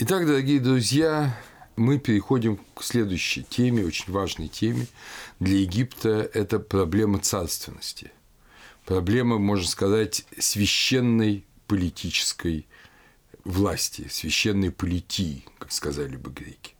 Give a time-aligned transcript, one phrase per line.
[0.00, 1.36] Итак, дорогие друзья,
[1.74, 4.86] мы переходим к следующей теме, очень важной теме
[5.40, 8.12] для Египта– это проблема царственности.
[8.86, 12.68] Проблема, можно сказать, священной политической
[13.42, 16.76] власти, священной политии, как сказали бы греки.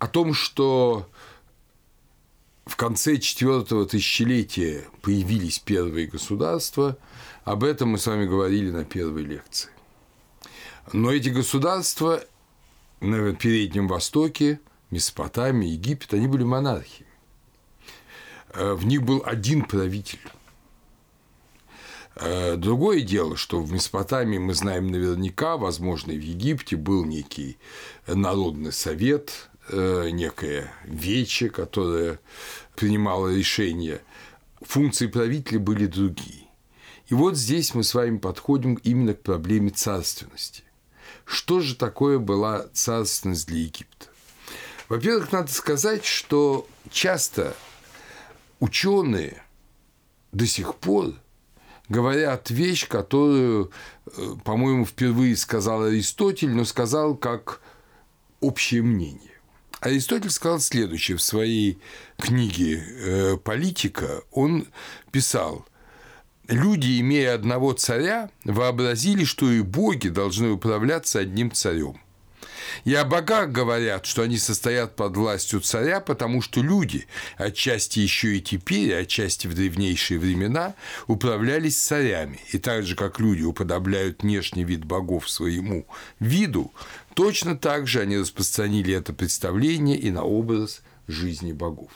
[0.00, 1.08] О том, что
[2.66, 6.98] в конце четвертого тысячелетия появились первые государства,
[7.44, 9.70] об этом мы с вами говорили на первой лекции.
[10.92, 12.22] Но эти государства
[13.00, 17.10] на Переднем Востоке, Месопотамия, Египет, они были монархиями.
[18.52, 20.20] Э, в них был один правитель.
[22.16, 27.58] Э, другое дело, что в Месопотамии мы знаем наверняка, возможно, и в Египте был некий
[28.06, 32.20] народный совет, э, некое вече, которое
[32.76, 34.00] принимало решения.
[34.60, 36.44] Функции правителя были другие.
[37.08, 40.63] И вот здесь мы с вами подходим именно к проблеме царственности.
[41.24, 44.06] Что же такое была царственность для Египта?
[44.88, 47.56] Во-первых, надо сказать, что часто
[48.60, 49.42] ученые
[50.32, 51.14] до сих пор
[51.88, 53.70] говорят вещь, которую,
[54.06, 57.60] э, по-моему, впервые сказал Аристотель, но сказал как
[58.40, 59.30] общее мнение.
[59.80, 61.78] Аристотель сказал следующее в своей
[62.18, 64.22] книге э, «Политика».
[64.30, 64.66] Он
[65.10, 65.66] писал,
[66.48, 71.98] люди, имея одного царя, вообразили, что и боги должны управляться одним царем.
[72.84, 77.06] И о богах говорят, что они состоят под властью царя, потому что люди,
[77.36, 80.74] отчасти еще и теперь, отчасти в древнейшие времена,
[81.06, 82.40] управлялись царями.
[82.52, 85.86] И так же, как люди уподобляют внешний вид богов своему
[86.18, 86.72] виду,
[87.14, 91.90] точно так же они распространили это представление и на образ жизни богов.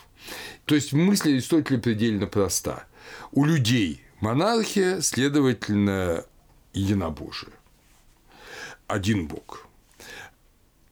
[0.65, 2.85] То есть мысль Аристотеля предельно проста.
[3.31, 6.25] У людей Монархия, следовательно,
[6.73, 7.53] единобожие.
[8.87, 9.65] Один Бог.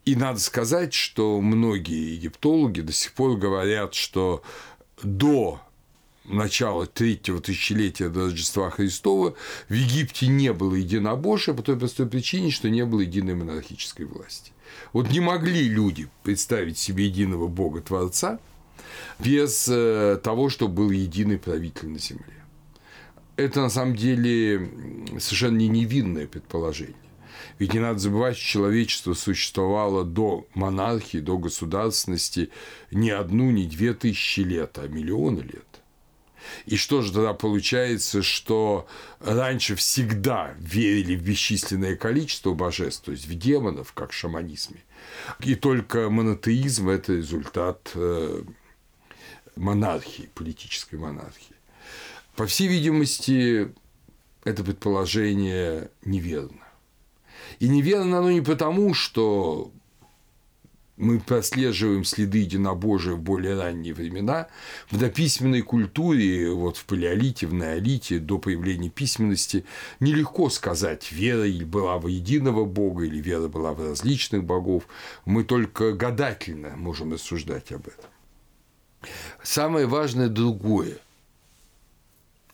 [0.06, 4.43] И надо сказать, что многие египтологи до сих пор говорят, что
[5.04, 5.60] до
[6.23, 9.36] начала третьего тысячелетия до Рождества Христова
[9.67, 14.54] в Египте не было единобожия по той простой причине, что не было единой монархической власти.
[14.93, 18.39] Вот не могли люди представить себе единого Бога-творца
[19.20, 22.37] без э, того, чтобы был единый правитель на земле
[23.37, 24.70] это на самом деле
[25.20, 26.95] совершенно не невинное предположение.
[27.59, 32.49] Ведь не надо забывать, что человечество существовало до монархии, до государственности
[32.92, 35.64] не одну, не две тысячи лет, а миллионы лет.
[36.65, 38.87] И что же тогда получается, что
[39.20, 44.83] раньше всегда верили в бесчисленное количество божеств, то есть в демонов, как в шаманизме.
[45.42, 48.43] И только монотеизм– это результат э,
[49.55, 51.57] монархии, политической монархии.
[52.37, 53.73] По всей видимости,
[54.43, 56.67] это предположение неверно.
[57.58, 59.71] И неверно оно не потому, что
[60.98, 64.49] мы прослеживаем следы единобожия в более ранние времена.
[64.92, 69.65] В дописьменной культуре, вот в палеолите, в неолите, до появления письменности,
[69.99, 74.87] нелегко сказать, вера была в единого Бога, или вера была в различных богов.
[75.25, 78.11] Мы только гадательно можем рассуждать об этом.
[79.42, 80.99] Самое важное другое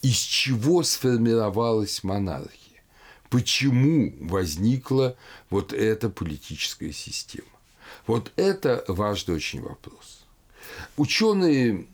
[0.03, 2.84] из чего сформировалась монархия,
[3.30, 5.16] почему возникла
[5.50, 7.47] вот эта политическая система.
[8.06, 10.25] Вот это важный очень вопрос.
[10.97, 11.88] Ученые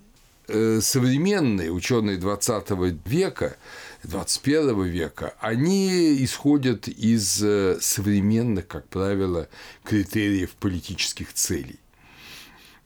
[0.47, 2.71] э, современные, ученые 20
[3.05, 3.57] века,
[4.03, 9.47] 21 века, они исходят из э, современных, как правило,
[9.83, 11.79] критериев политических целей.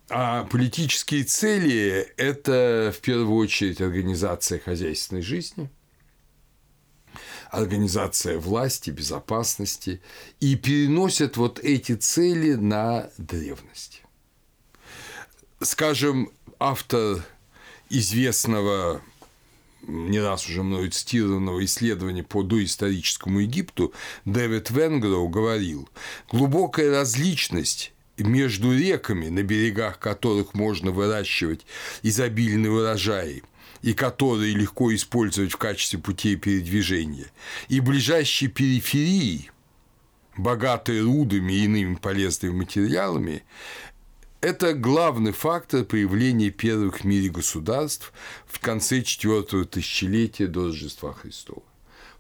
[0.10, 5.70] А политические цели– это в первую очередь организация хозяйственной жизни,
[7.50, 10.02] организация власти, безопасности,
[10.40, 14.04] и переносят вот эти цели на древность.
[15.62, 17.24] Скажем, автор
[17.90, 19.02] известного
[19.88, 23.94] не раз уже мною цитированного исследования по доисторическому Египту
[24.26, 25.90] Дэвид Венгроу говорил,
[26.32, 31.66] глубокая различность между реками, на берегах которых можно выращивать
[32.04, 33.44] изобильные урожаи,
[33.82, 37.32] и которые легко использовать в качестве путей передвижения,
[37.68, 39.52] и ближайшей периферии,
[40.38, 43.44] богатой рудами и иными полезными материалами,
[44.42, 48.12] это главный фактор появления первых в мире государств
[48.46, 51.64] в конце четвертого тысячелетия до Рождества Христова.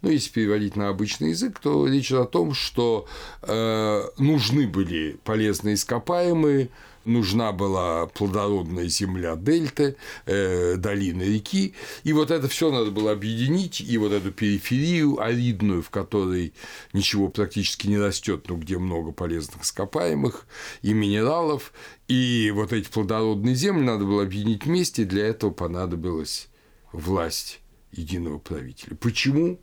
[0.04, 3.08] Ну, если переводить на обычный язык, то речь идет о том, что
[3.42, 6.70] э, нужны были полезные ископаемые
[7.06, 9.96] нужна была плодородная земля дельты,
[10.26, 11.74] э, долины реки,
[12.04, 16.54] и вот это все надо было объединить, и вот эту периферию аридную, в которой
[16.94, 20.46] ничего практически не растет, но где много полезных ископаемых
[20.82, 21.74] и минералов,
[22.08, 26.48] и вот эти плодородные земли надо было объединить вместе, для этого понадобилась
[26.92, 27.60] власть
[27.92, 28.96] единого правителя.
[28.96, 29.60] Почему?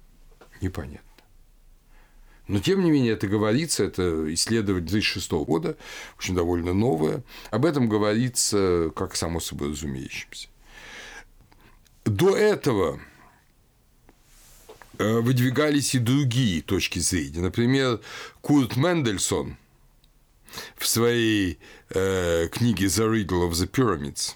[0.61, 1.11] Непонятно.
[2.51, 5.77] Но, тем не менее, это говорится, это исследование 2006 года,
[6.19, 7.23] очень довольно новое.
[7.53, 10.49] Об этом говорится как само собой разумеющимся.
[12.05, 13.01] До этого
[14.99, 17.41] э, выдвигались и другие точки зрения.
[17.41, 18.01] Например,
[18.41, 19.57] Курт Мендельсон
[20.77, 21.61] в своей
[21.91, 24.33] э, книге «The Riddle of the Pyramids»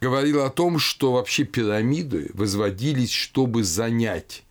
[0.00, 4.43] говорил о том, что вообще пирамиды возводились, чтобы занять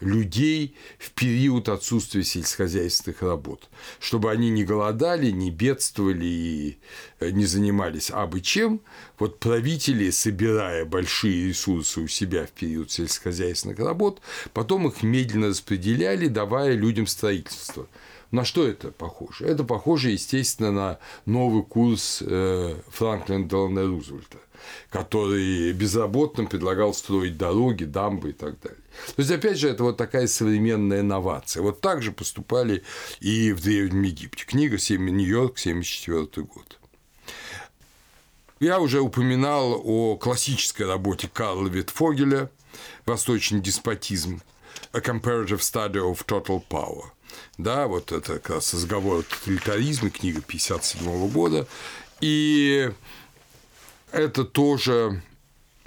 [0.00, 3.68] людей в период отсутствия сельскохозяйственных работ,
[4.00, 6.78] чтобы они не голодали, не бедствовали и
[7.20, 8.80] э, не занимались абы чем.
[9.18, 14.20] Вот правители, собирая большие ресурсы у себя в период сельскохозяйственных работ,
[14.52, 17.86] потом их медленно распределяли, давая людям строительство.
[18.30, 19.46] На что это похоже?
[19.46, 24.38] Это похоже, естественно, на новый курс э, Франклина Делана Рузвельта
[24.90, 28.79] который безработным предлагал строить дороги, дамбы и так далее.
[29.16, 31.62] То есть, опять же, это вот такая современная инновация.
[31.62, 32.82] Вот так же поступали
[33.20, 34.44] и в Древнем Египте.
[34.44, 36.78] Книга «Нью-Йорк», 1974 год.
[38.60, 42.50] Я уже упоминал о классической работе Карла Витфогеля
[43.06, 44.42] «Восточный деспотизм»
[44.92, 47.04] A Comparative Study of Total Power.
[47.58, 51.66] Да, вот это как раз разговор о тоталитаризме, книга 1957 года.
[52.20, 52.90] И
[54.12, 55.22] это тоже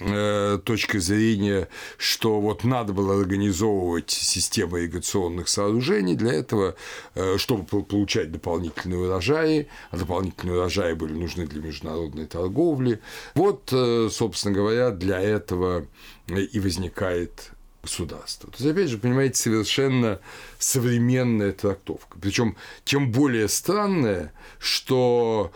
[0.06, 1.68] э, точка зрения,
[1.98, 6.76] что вот надо было организовывать систему ирригационных сооружений для этого,
[7.16, 13.00] э, чтобы получать дополнительные урожаи, а дополнительные урожаи были нужны для международной торговли.
[13.36, 15.86] Вот, э, собственно говоря, для этого
[16.28, 17.52] и возникает
[17.82, 18.50] государства.
[18.50, 20.20] То есть, опять же, понимаете, совершенно
[20.58, 22.18] современная трактовка.
[22.22, 22.56] Причем
[22.86, 25.52] тем более странная, что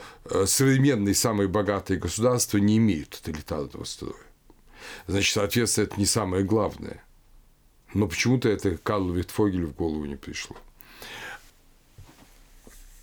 [0.45, 4.26] современные самые богатые государства не имеют тоталитарного строя.
[5.07, 7.03] Значит, соответственно, это не самое главное.
[7.93, 10.55] Но почему-то это Карлу Витфогелю в голову не пришло.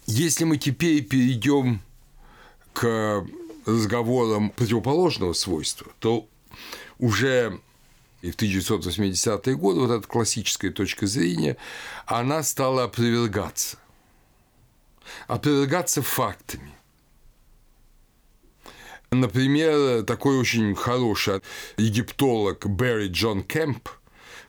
[0.07, 1.81] Если мы теперь перейдем
[2.75, 3.27] к
[3.65, 6.29] разговорам противоположного свойства, то
[6.99, 7.61] уже
[8.25, 11.59] и в 1980-е годы вот эта классическая точка зрения,
[12.07, 13.77] она стала опровергаться.
[15.27, 16.74] Опровергаться фактами.
[19.11, 21.41] Например, такой очень хороший
[21.77, 23.89] египтолог Берри Джон Кэмп,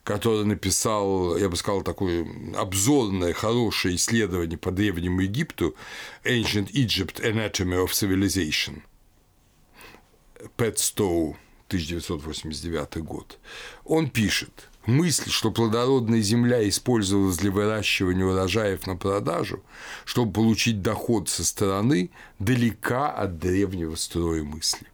[0.03, 2.25] который написал, я бы сказал, такое
[2.55, 5.75] обзорное, хорошее исследование по Древнему Египту
[6.23, 8.81] Ancient Egypt Anatomy of Civilization.
[10.57, 11.37] Пэт Стоу
[11.67, 13.39] 1989 год,
[13.83, 19.63] он пишет, мысль, что плодородная земля использовалась для выращивания урожаев на продажу,
[20.05, 24.87] чтобы получить доход со стороны, далека от древнего строя мысли.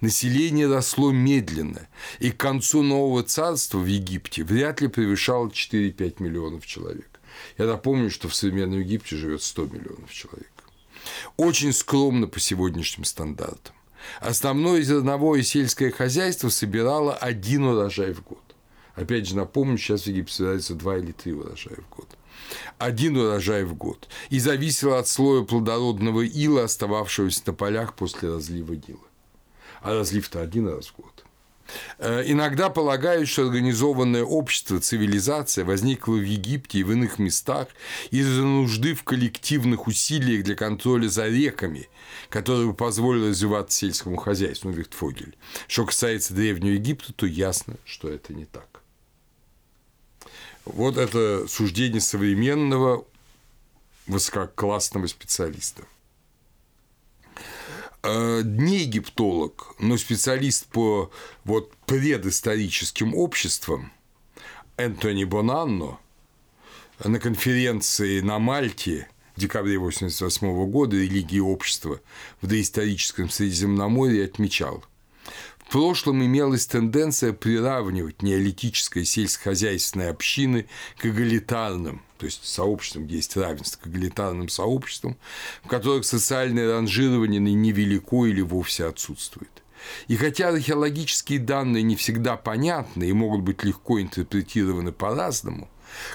[0.00, 1.88] Население росло медленно,
[2.20, 7.08] и к концу нового царства в Египте вряд ли превышало 4-5 миллионов человек.
[7.58, 10.50] Я напомню, что в современном Египте живет 100 миллионов человек.
[11.36, 13.74] Очень скромно по сегодняшним стандартам.
[14.20, 18.53] Основное зерновое сельское хозяйство собирало один урожай в год.
[18.94, 22.08] Опять же, напомню, сейчас в Египте собирается два или три урожая в год.
[22.78, 24.08] Один урожай в год.
[24.30, 29.06] И зависело от слоя плодородного ила, остававшегося на полях после разлива Нила.
[29.82, 31.24] А разлив-то один раз в год.
[31.98, 37.68] Э, иногда полагают, что организованное общество, цивилизация возникла в Египте и в иных местах
[38.10, 41.88] из-за нужды в коллективных усилиях для контроля за реками,
[42.28, 45.36] которые позволили развиваться сельскому хозяйству, ну, Вихтфогель.
[45.66, 48.73] Что касается Древнего Египта, то ясно, что это не так.
[50.64, 53.04] Вот это суждение современного
[54.06, 55.84] высококлассного специалиста.
[58.02, 61.10] Э, не египтолог, но специалист по
[61.44, 63.92] вот, предысторическим обществам
[64.76, 65.98] Энтони Бонанно
[67.02, 72.00] на конференции на Мальте в декабре 1988 года «Религия и общество»
[72.40, 74.84] в доисторическом Средиземноморье отмечал–
[75.66, 80.66] в прошлом имелась тенденция приравнивать неолитическое сельскохозяйственные общины
[80.98, 85.16] к эгалитарным, то есть сообществам, где есть равенство, к эгалитарным сообществам,
[85.64, 89.50] в которых социальное ранжирование невелико или вовсе отсутствует.
[90.08, 95.68] И хотя археологические данные не всегда понятны и могут быть легко интерпретированы по-разному,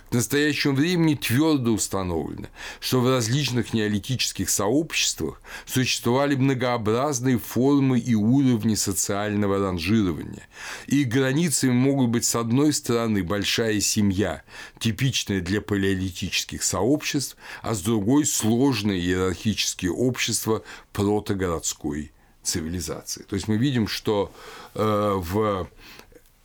[0.10, 2.48] К настоящему времени твердо установлено,
[2.80, 10.48] что в различных неолитических сообществах существовали многообразные формы и уровни социального ранжирования,
[10.88, 14.44] и границами могут быть с одной стороны большая семья,
[14.80, 22.12] типичная для палеолитических сообществ, а с другой сложные иерархические общества протогородской
[22.44, 23.24] цивилизации.
[23.24, 24.32] То есть мы видим, что
[24.74, 25.68] э, в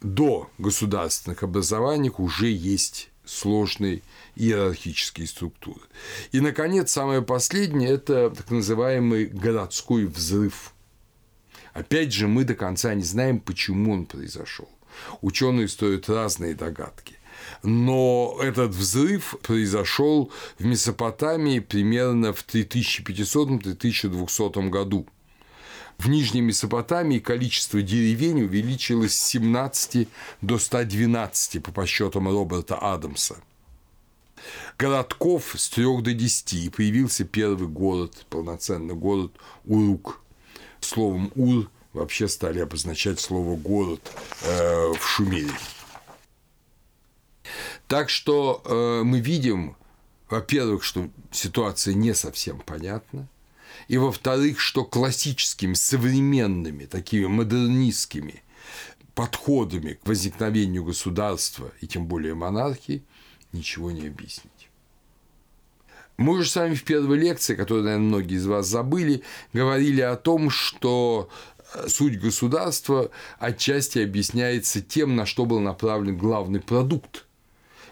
[0.04, 4.02] до государственных образованиях уже есть сложные
[4.36, 5.80] иерархические структуры.
[6.32, 10.72] И, наконец, самое последнее– это так называемый городской взрыв.
[11.72, 14.68] Опять же, мы до конца не знаем, почему он произошел.
[15.22, 17.16] Ученые строят разные догадки.
[17.62, 25.06] Но этот взрыв произошел в Месопотамии примерно в 3500-3200 году.
[25.98, 30.08] В Нижней Месопотамии количество деревень увеличилось с 17
[30.42, 33.36] до 112 по подсчетам Роберта Адамса.
[34.76, 39.32] Городков с 3 до 10 и появился первый город, полноценный город
[39.64, 40.20] Урук.
[40.80, 45.52] Словом Ур вообще стали обозначать слово город э, в Шумере.
[47.86, 49.76] Так что э, мы видим,
[50.28, 53.28] во-первых, что ситуация не совсем понятна,
[53.88, 58.42] и, во-вторых, что классическими, современными, такими модернистскими
[59.14, 63.04] подходами к возникновению государства и тем более монархии
[63.52, 64.50] ничего не объяснить.
[66.16, 69.22] Мы уже с вами в первой лекции, которую, наверное, многие из вас забыли,
[69.52, 71.28] говорили о том, что
[71.74, 77.26] э, суть государства отчасти объясняется тем, на что был направлен главный продукт.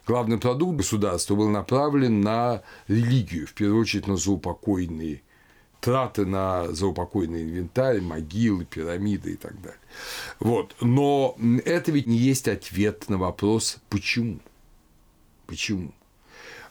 [0.06, 5.22] Главный продукт государства был направлен на религию, в первую очередь на заупокойные
[5.82, 9.80] траты на заупокойный инвентарь, могилы, пирамиды и так далее.
[10.38, 10.76] Вот.
[10.80, 14.38] Но это ведь не есть ответ на вопрос «почему?».
[15.46, 15.92] Почему?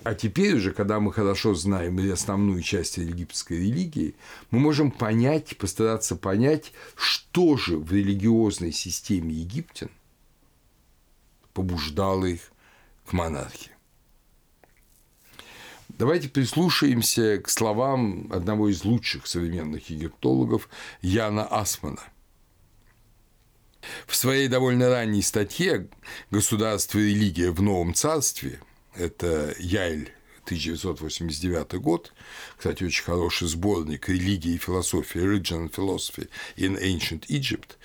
[0.03, 4.15] А теперь уже, когда мы хорошо знаем основную часть египетской религии,
[4.50, 9.91] мы можем понять, постараться понять, что же в религиозной системе египтян
[11.53, 12.51] побуждало их
[13.06, 13.71] к монархии.
[16.01, 20.67] Давайте прислушаемся к словам одного из лучших современных египтологов
[21.03, 22.01] Яна Асмана.
[24.08, 25.89] В своей довольно ранней статье
[26.31, 28.60] «Государство и религия в новом царстве»
[28.96, 30.12] это Яйль
[30.46, 32.13] 1989 год,
[32.58, 37.77] кстати, очень хороший сборник «Религия и философия» Religion and Philosophy in Ancient Egypt,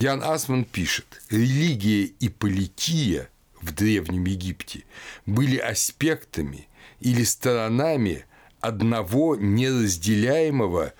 [0.00, 4.82] Ян Асман пишет, «Религия и полития в Древнем Египте
[5.24, 6.66] были аспектами
[7.00, 8.26] или сторонами
[8.60, 10.92] одного неразделяемого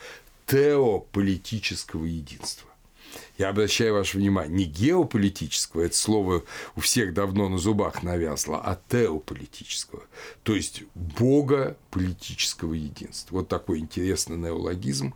[0.47, 2.71] теополитического единства.
[3.39, 6.45] Я обращаю ваше внимание, не геополитического, это слово
[6.77, 10.03] у всех давно на зубах навязло, а теополитического,
[10.43, 13.37] то есть бога политического единства.
[13.37, 15.15] Вот такой интересный неологизм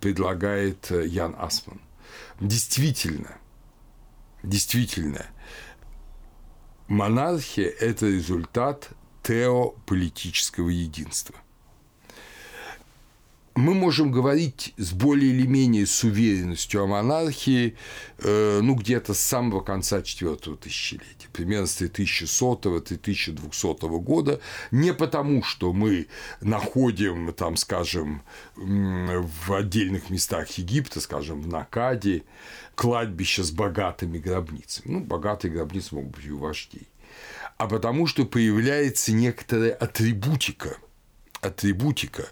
[0.00, 1.80] предлагает э, Ян Асман.
[2.40, 3.38] Действительно,
[4.42, 5.26] действительно,
[6.86, 8.90] монархия– это результат
[9.24, 11.34] теополитического единства.
[13.56, 17.76] Мы можем говорить с более или менее с уверенностью о монархии
[18.18, 24.40] э, ну, где-то с самого конца четвертого тысячелетия, примерно с 3100-3200 года,
[24.72, 26.08] не потому, что мы
[26.40, 28.22] находим, там, скажем,
[28.56, 32.24] в отдельных местах Египта, скажем, в Накаде,
[32.74, 34.94] кладбище с богатыми гробницами.
[34.94, 36.88] Ну, богатые гробницы могут быть у вождей
[37.56, 40.76] а потому что появляется некоторая атрибутика,
[41.40, 42.26] атрибутика,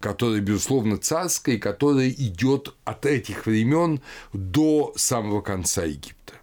[0.00, 4.00] которая, безусловно, царская, и которая идет от этих времен
[4.32, 6.34] до самого конца Египта.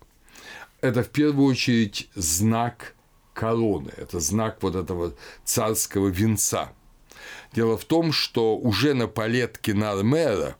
[0.81, 2.95] Это в первую очередь знак
[3.33, 5.13] короны, это знак вот этого
[5.43, 6.71] царского венца.
[7.53, 10.55] Дело в том, что уже на палетке Нармера,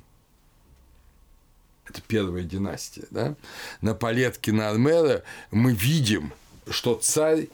[1.88, 3.36] это первая династия, да,
[3.82, 6.32] на палетке Нармера мы видим–
[6.70, 7.48] что царь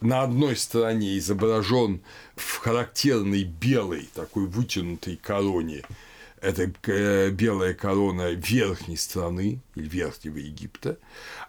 [0.00, 2.00] на одной стороне изображен
[2.36, 5.82] в характерной белой, такой вытянутой короне.
[6.40, 10.96] Это э, белая корона верхней страны верхнего Египта.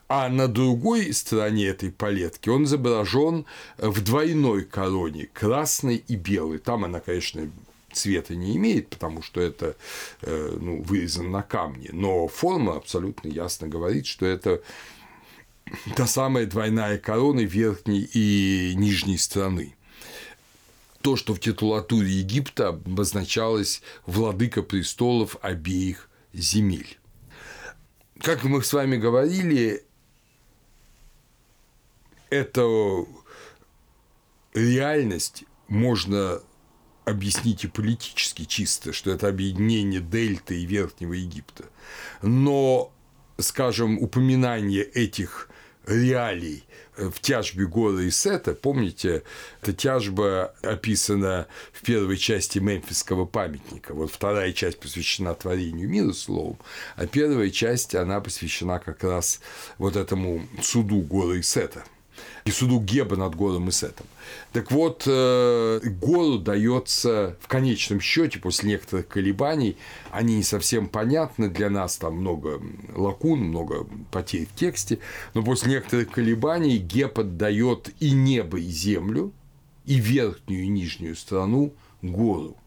[0.08, 3.46] А на другой стороне этой палетки он изображен
[3.78, 6.58] в двойной короне, красной и белой.
[6.58, 7.52] Там она, конечно,
[7.92, 9.76] цвета не имеет, потому что это
[10.22, 14.62] э, ну, вырезано на камне, но форма абсолютно ясно говорит, что это
[15.96, 19.76] та самая двойная корона верхней и нижней страны.
[21.02, 26.98] То, что в титулатуре Египта обозначалось владыка престолов обеих земель.
[28.22, 29.86] Как мы с вами говорили,
[32.30, 33.06] это
[34.54, 36.42] реальность можно
[37.06, 41.66] объяснить и политически чисто, что это объединение Дельты и Верхнего Египта.
[42.22, 42.94] Но,
[43.38, 45.50] скажем, упоминание этих
[45.90, 46.64] реалий
[46.96, 49.24] в тяжбе Гора и Сета, помните,
[49.62, 53.94] эта тяжба описана в первой части мемфисского памятника.
[53.94, 56.60] Вот вторая часть посвящена творению мира словом,
[56.96, 59.40] а первая часть, она посвящена как раз
[59.78, 61.84] вот этому суду Гора и Сета–
[62.50, 64.08] и суду Геба над Гором и Сетом.
[64.54, 69.78] Так вот, э, Гору дается в конечном счете после некоторых колебаний,
[70.10, 72.60] они не совсем понятны для нас, там много
[72.96, 74.98] лакун, много потерь в тексте,
[75.36, 79.32] но после некоторых колебаний Геб отдает и небо, и землю,
[79.86, 82.58] и верхнюю и нижнюю страну гору.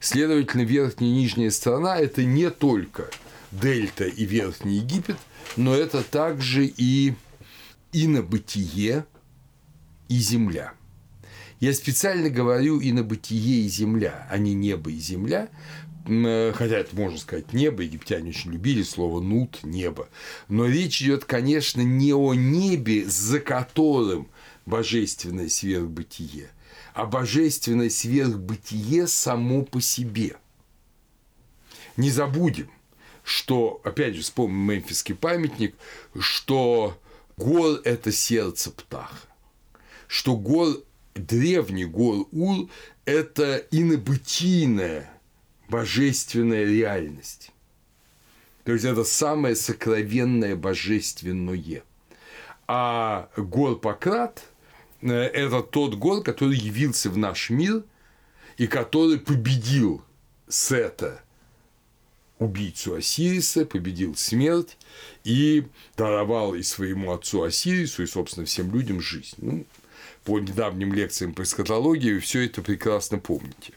[0.00, 3.08] Следовательно, верхняя и нижняя сторона– это не только
[3.52, 5.16] Дельта и Верхний Египет,
[5.56, 7.14] но это также и
[7.92, 9.06] и на бытие,
[10.08, 10.74] и земля.
[11.60, 15.48] Я специально говорю и на бытие, и земля, а не небо и земля,
[16.06, 20.08] э, хотя это можно сказать небо, египтяне очень любили слово нут, небо.
[20.48, 24.28] Но речь идет, конечно, не о небе, за которым
[24.66, 26.50] божественное сверхбытие,
[26.94, 30.36] а божественное сверхбытие само по себе.
[31.96, 32.70] Не забудем,
[33.22, 35.76] что, опять же, вспомним мемфисский памятник,
[36.18, 36.98] что
[37.42, 39.26] Гол– это сердце птаха.
[40.06, 40.76] Что гол,
[41.16, 42.68] древний гол Ур–
[43.04, 45.10] это инобытийная
[45.68, 47.50] божественная реальность.
[48.62, 51.82] То есть это самое сокровенное божественное.
[52.68, 54.44] А гор Пократ–
[55.00, 57.82] это тот гор, который явился в наш мир
[58.56, 60.04] и который победил
[60.48, 61.20] Сета–
[62.42, 64.76] убийцу Осириса, победил смерть
[65.24, 65.64] и
[65.96, 69.36] даровал и своему отцу Осирису, и, собственно, всем людям жизнь.
[69.38, 69.66] Ну,
[70.24, 73.72] по недавним лекциям по эскатологии вы все это прекрасно помните.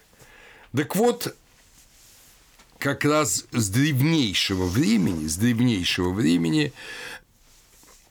[0.76, 1.36] Так вот,
[2.78, 6.74] как раз с древнейшего времени, с древнейшего времени,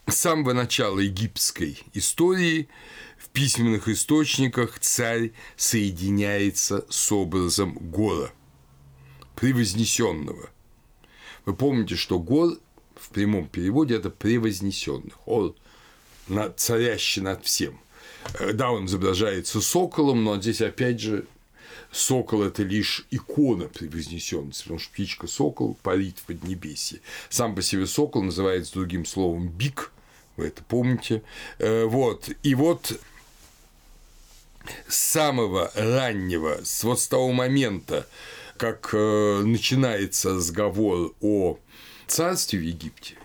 [0.06, 2.68] с самого начала египетской истории
[3.18, 8.30] в письменных источниках царь соединяется с образом гора–
[9.37, 10.51] превознесенного.
[11.44, 12.59] Вы помните, что гор
[12.97, 15.55] в прямом переводе это превознесенных, он
[16.29, 17.79] над, царящий над всем.
[18.38, 21.27] Э, да, он изображается соколом, но здесь опять же
[21.92, 27.01] сокол– это лишь икона превознесенности, потому что птичка сокол парит в Поднебесье.
[27.29, 29.92] Сам по себе сокол называется другим словом бик,
[30.37, 31.23] вы это помните.
[31.59, 32.31] Э, вот.
[32.42, 32.99] И вот
[34.88, 38.07] с самого раннего, с вот с того момента,
[38.57, 41.59] как э, начинается разговор о
[42.07, 43.17] царстве в Египте,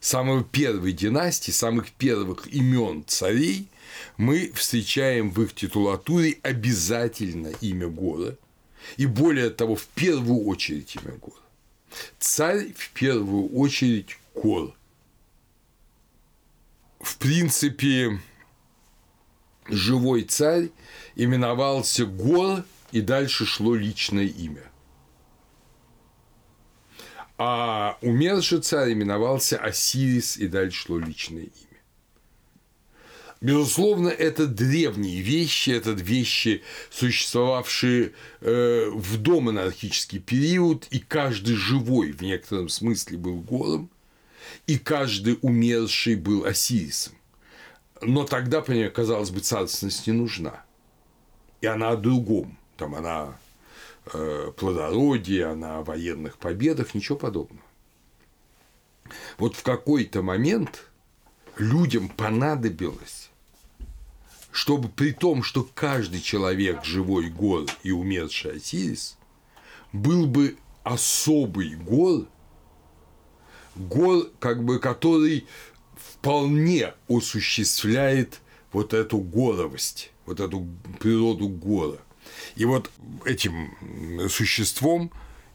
[0.00, 3.68] самой первой династии, самых первых имен царей,
[4.16, 8.34] мы встречаем в их титулатуре обязательно имя Гора,
[8.96, 11.44] и более того, в первую очередь имя Гора.
[12.18, 14.74] Царь в первую очередь Гор.
[17.00, 18.20] В принципе,
[19.68, 20.70] живой царь
[21.14, 24.62] именовался Гор и дальше шло личное имя.
[27.36, 31.80] А умерший царь именовался Осирис, и дальше шло личное имя.
[33.40, 42.22] Безусловно, это древние вещи, это вещи, существовавшие э, в домонархический период, и каждый живой в
[42.22, 43.90] некотором смысле был голым,
[44.68, 47.14] и каждый умерший был Осирисом.
[48.00, 50.64] Но тогда, понимаю, казалось бы, царственность не нужна.
[51.60, 53.38] И она о другом там она
[54.12, 57.62] э, плодородие, она о военных победах, ничего подобного.
[59.38, 60.88] Вот в какой-то момент
[61.58, 63.30] людям понадобилось,
[64.50, 69.18] чтобы при том, что каждый человек, живой гор и умерший Осирис,
[69.92, 72.26] был бы особый гор,
[73.76, 75.46] гор, как бы, который
[75.96, 78.40] вполне осуществляет
[78.72, 80.66] вот эту горовость, вот эту
[81.00, 81.98] природу гора.
[82.56, 82.90] И вот
[83.24, 85.10] этим существом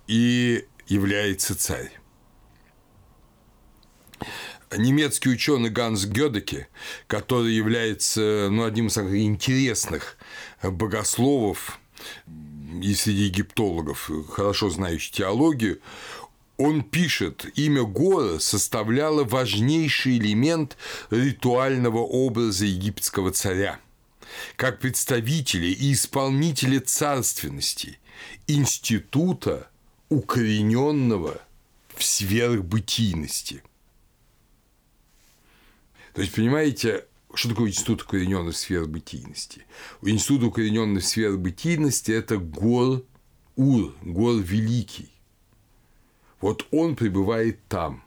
[0.07, 1.91] и является царь.
[4.75, 6.67] Немецкий ученый Ганс Гёдеке,
[7.07, 10.17] который является ну, одним из самых интересных
[10.61, 11.79] богословов
[12.81, 15.79] и среди египтологов, хорошо знающий теологию,
[16.57, 20.77] он пишет, имя Гора составляло важнейший элемент
[21.09, 23.79] ритуального образа египетского царя–
[24.55, 27.99] как представители и исполнители царственности,
[28.47, 29.69] института,
[30.09, 31.41] укорененного
[31.95, 33.63] в сверхбытийности.
[36.13, 39.65] То есть, понимаете, что такое институт укорененной сферы бытийности?
[40.01, 43.03] У института укорененной сферы бытийности– это гор
[43.55, 45.11] Ур, гор Великий.
[46.39, 48.05] Вот он пребывает там.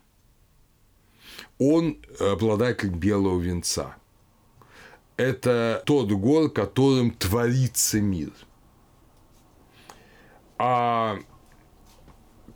[1.59, 3.97] Он обладатель белого венца.
[5.17, 8.31] Это тот гор, которым творится мир.
[10.59, 11.19] А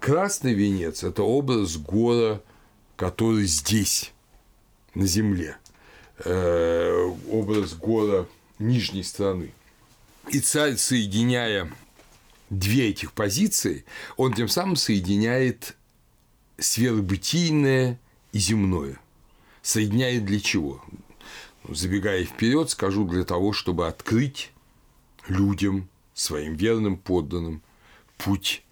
[0.01, 2.41] красный венец– это образ гора,
[2.97, 4.13] который здесь,
[4.95, 5.59] на земле.
[6.25, 8.27] Э, образ гора
[8.59, 9.53] нижней страны.
[10.31, 11.71] И царь, соединяя
[12.51, 13.85] две этих позиции,
[14.17, 15.77] он тем самым соединяет
[16.59, 18.01] сверхбытийное
[18.33, 18.99] и земное.
[19.63, 20.83] Соединяет для чего?
[21.69, 24.53] Забегая вперед, скажу для того, чтобы открыть
[25.29, 27.63] людям, своим верным подданным,
[28.17, 28.63] путь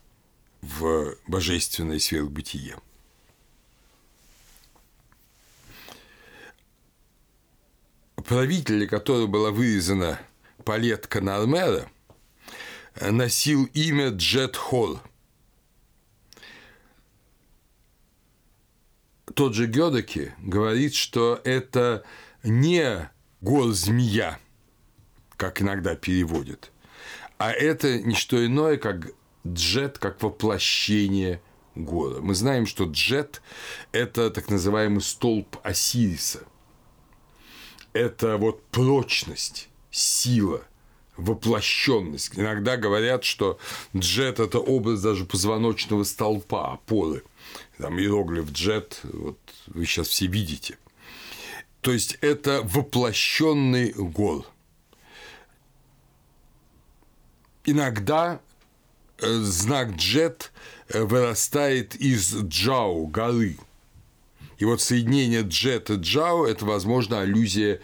[0.63, 2.79] в божественное сверхбытие.
[8.17, 10.19] Правитель, которого была вырезана
[10.65, 11.91] палетка Нармера,
[12.99, 15.01] носил имя Джет Холл.
[19.35, 22.05] Тот же Гёдеки говорит, что это
[22.45, 24.39] не гор-змея,
[25.37, 26.71] как иногда переводят,
[27.39, 29.11] а это не что иное, как
[29.47, 31.43] джет, как воплощение
[31.75, 32.21] гора.
[32.21, 33.43] Мы знаем, что джет–
[33.93, 36.45] это так называемый столб Осириса.
[37.93, 40.63] Это вот прочность, сила–
[41.17, 42.33] воплощенность.
[42.35, 43.59] Иногда говорят, что
[43.97, 47.23] джет– это образ даже позвоночного столпа, опоры.
[47.79, 50.79] Там иероглиф джет, вот вы сейчас все видите.
[51.85, 54.47] То есть это воплощенный гол.
[57.67, 58.41] Иногда
[59.19, 60.51] э, знак джет
[60.89, 63.59] э, вырастает из джао, горы.
[64.57, 67.83] И вот соединение джет и джао– это, возможно, аллюзия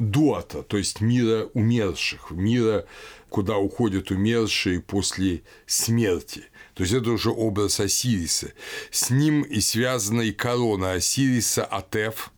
[0.00, 2.86] дуата, то есть мира умерших, мира,
[3.28, 6.42] куда уходят умершие после смерти.
[6.74, 8.52] То есть это уже образ Осириса.
[8.90, 12.32] С ним и связана и корона Осириса, Атеф,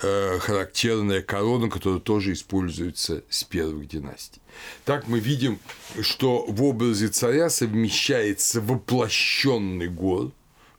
[0.00, 4.40] характерная корона, которая тоже используется с первых династий.
[4.84, 5.58] Так мы видим,
[6.00, 10.32] что в образе царя совмещается воплощенный гор,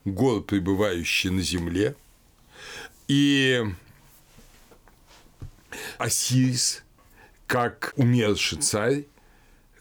[0.06, 1.96] гор, пребывающий на земле,
[3.08, 3.64] и
[5.98, 6.84] Осирис
[7.48, 9.04] как умерший царь,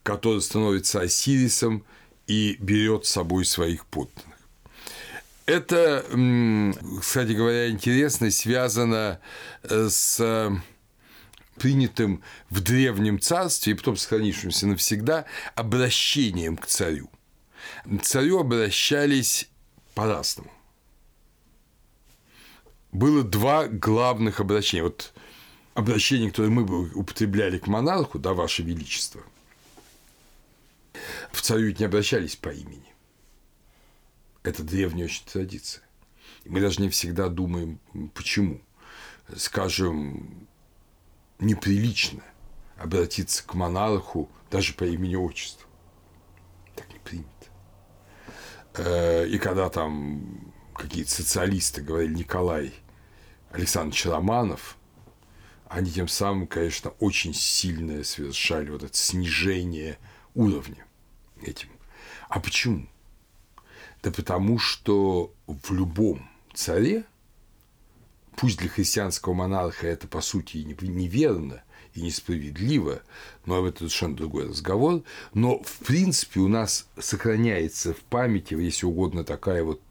[0.03, 1.85] который становится Осирисом
[2.27, 4.30] и берет с собой своих подданных.
[5.51, 6.05] Это,
[7.01, 9.19] кстати говоря, интересно связано
[9.65, 10.53] э, с
[11.57, 15.25] принятым в древнем царстве и потом сохранившимся навсегда
[15.57, 17.11] обращением к царю.
[17.85, 19.49] К царю обращались
[19.97, 20.53] по-разному.
[22.93, 24.85] Было два главных обращения.
[24.85, 25.13] Вот
[25.75, 29.21] обращение, которое мы бы употребляли к монарху, да, Ваше Величество,
[31.33, 32.90] в царю ведь не обращались по имени.
[34.43, 35.83] Это древняя очень традиция.
[36.45, 37.81] Мы даже не всегда думаем,
[38.15, 38.61] почему.
[39.37, 40.49] Скажем,
[41.39, 42.23] неприлично
[42.77, 45.69] обратиться к монарху даже по имени-отчеству.
[46.75, 47.29] Так не принято.
[48.75, 52.73] Э, и когда там какие-то социалисты говорили Николай
[53.51, 54.77] Александрович Романов–
[55.71, 59.99] они тем самым, конечно, очень сильно совершали вот это снижение
[60.35, 60.85] уровня
[61.41, 61.69] этим.
[62.29, 62.89] А почему?
[64.03, 67.05] Да потому что в любом царе,
[68.37, 73.03] пусть для христианского монарха это по сути и неверно, и несправедливо,
[73.45, 75.03] но это совершенно другой разговор,
[75.35, 79.83] но в принципе у нас сохраняется в памяти, если угодно, такая вот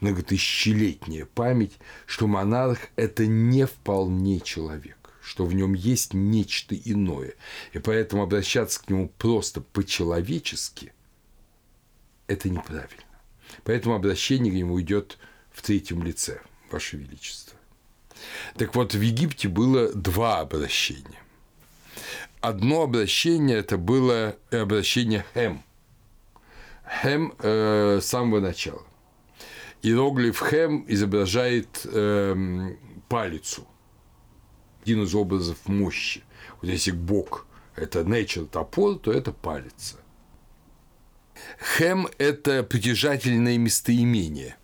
[0.00, 7.34] многотысячелетняя память, что монарх– это не вполне человек что в нем есть нечто иное.
[7.72, 10.92] И поэтому обращаться к нему просто по-человечески–
[12.26, 13.09] это неправильно.
[13.64, 15.18] Поэтому обращение к нему идет
[15.50, 17.58] в третьем лице, Ваше Величество.
[18.56, 21.22] Так вот, в Египте было два обращения.
[22.40, 25.62] Одно обращение– это было обращение Хэм.
[27.02, 28.82] Хэм э, с самого начала.
[29.82, 32.74] Иероглиф Хэм изображает э,
[33.08, 33.66] палицу–
[34.82, 36.22] один из образов мощи.
[36.60, 37.46] Вот если Бог–
[37.76, 39.96] это nature топор, то это палец.
[41.60, 44.56] Хэм– это притяжательное местоимение,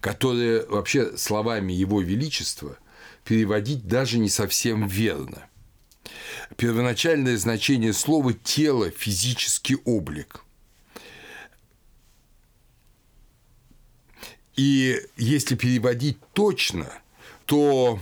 [0.00, 2.76] которое вообще словами Его Величества
[3.24, 5.48] переводить даже не совсем верно.
[6.56, 10.44] Первоначальное значение слова– тело, физический облик.
[14.54, 16.92] И если переводить точно,
[17.46, 18.00] то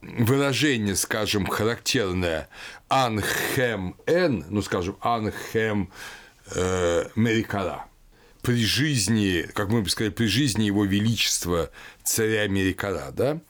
[0.00, 2.48] выражение, скажем, характерное
[2.88, 5.92] «анхем эн», ну, скажем, «анхем
[6.54, 7.86] э, мерикара»,
[8.46, 11.70] при жизни, как мы бы сказали, при жизни его величества
[12.04, 13.40] царя Мерикара, да,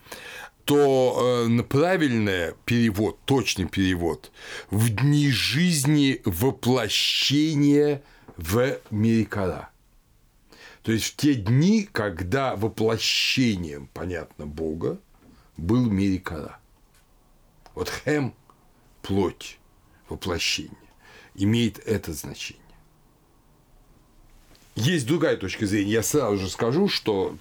[0.64, 4.32] то э, правильный перевод, точный перевод
[4.70, 8.02] в дни жизни воплощения
[8.38, 9.68] в Мерикара.
[10.82, 14.98] То есть в те дни, когда воплощением, понятно, Бога
[15.58, 16.58] был Мерикара.
[17.74, 18.34] Вот хем–
[19.02, 19.58] плоть,
[20.08, 20.72] воплощение,
[21.34, 22.65] имеет это значение.
[24.76, 25.92] Есть другая точка зрения.
[25.92, 27.38] Я сразу же скажу, что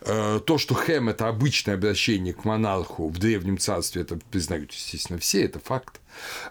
[0.00, 5.18] э, то, что хэм– это обычное обращение к монарху в Древнем Царстве, это признают, естественно,
[5.18, 6.00] все, это факт.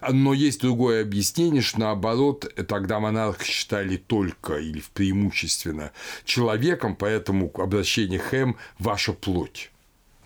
[0.07, 5.91] Но есть другое объяснение, что наоборот, тогда монарх считали только или преимущественно
[6.23, 9.71] человеком, поэтому обращение хэм– ваша плоть.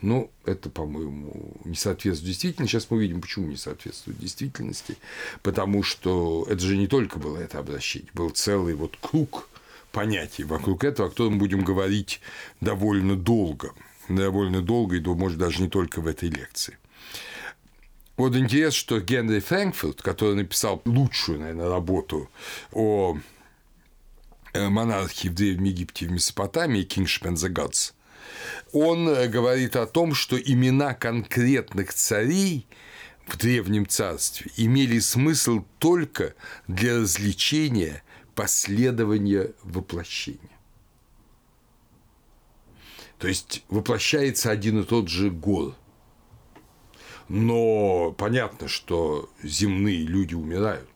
[0.02, 2.72] Ну, это, по-моему, не соответствует действительности.
[2.74, 4.98] Сейчас мы увидим, почему не соответствует действительности.
[5.42, 9.48] Потому что это же не только было это обращение, был целый вот круг
[9.92, 12.22] понятий вокруг этого, о котором будем говорить
[12.60, 13.74] довольно долго.
[14.08, 16.78] Довольно долго, и, может, даже не только в этой лекции.
[18.18, 22.30] Вот интересно, что Генри Франкфурт, который написал лучшую, наверное, работу
[22.72, 23.18] о
[24.54, 27.94] э, монархии в Древнем Египте в Месопотамии, and the Gods,
[28.74, 32.68] он э, говорит о том, что имена конкретных царей
[33.28, 36.36] в Древнем Царстве имели смысл только
[36.68, 38.04] для развлечения
[38.36, 40.58] последование воплощения.
[43.18, 45.76] То есть воплощается один и тот же гол.
[47.28, 50.90] Но понятно, что земные люди умирают.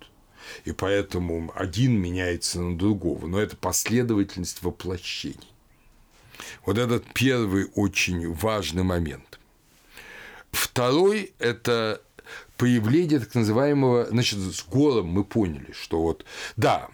[0.63, 3.27] И поэтому один меняется на другого.
[3.27, 5.53] Но это последовательность воплощений.
[6.65, 9.39] Вот этот первый очень важный момент.
[10.51, 12.01] Второй– это
[12.57, 16.89] появление так называемого, значит, с голом мы поняли, что вот, да,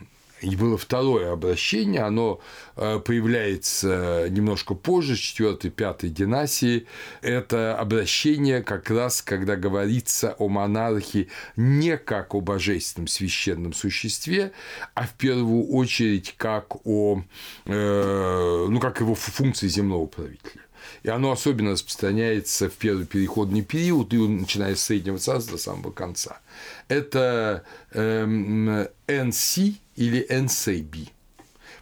[0.55, 2.39] было второе обращение, оно
[2.75, 6.87] э, появляется немножко позже, 4-5 династии.
[7.21, 14.51] Это обращение как раз, когда говорится о монархии не как о божественном священном существе,
[14.93, 17.23] а в первую очередь как о,
[17.65, 20.60] э, ну, как его функции земного правителя.
[21.03, 25.91] И оно особенно распространяется в первый переходный период, и начиная с Среднего Царства до самого
[25.91, 26.39] конца.
[26.87, 31.09] Это эм, NC или NCB.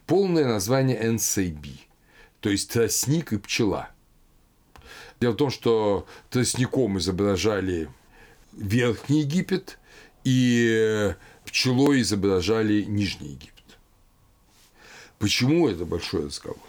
[0.06, 1.80] Полное название NCB,
[2.40, 3.90] то есть тростник и пчела.
[5.20, 7.90] Дело в том, что тростником изображали
[8.54, 9.78] Верхний Египет,
[10.24, 11.14] и
[11.46, 13.54] пчелой изображали Нижний Египет.
[15.18, 16.60] Почему это большой разговор?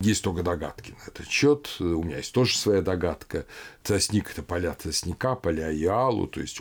[0.00, 1.76] Есть только догадки на этот счет.
[1.80, 3.46] У меня есть тоже своя догадка.
[3.82, 6.60] Тростник– это поля тростника, поля Иалу, то есть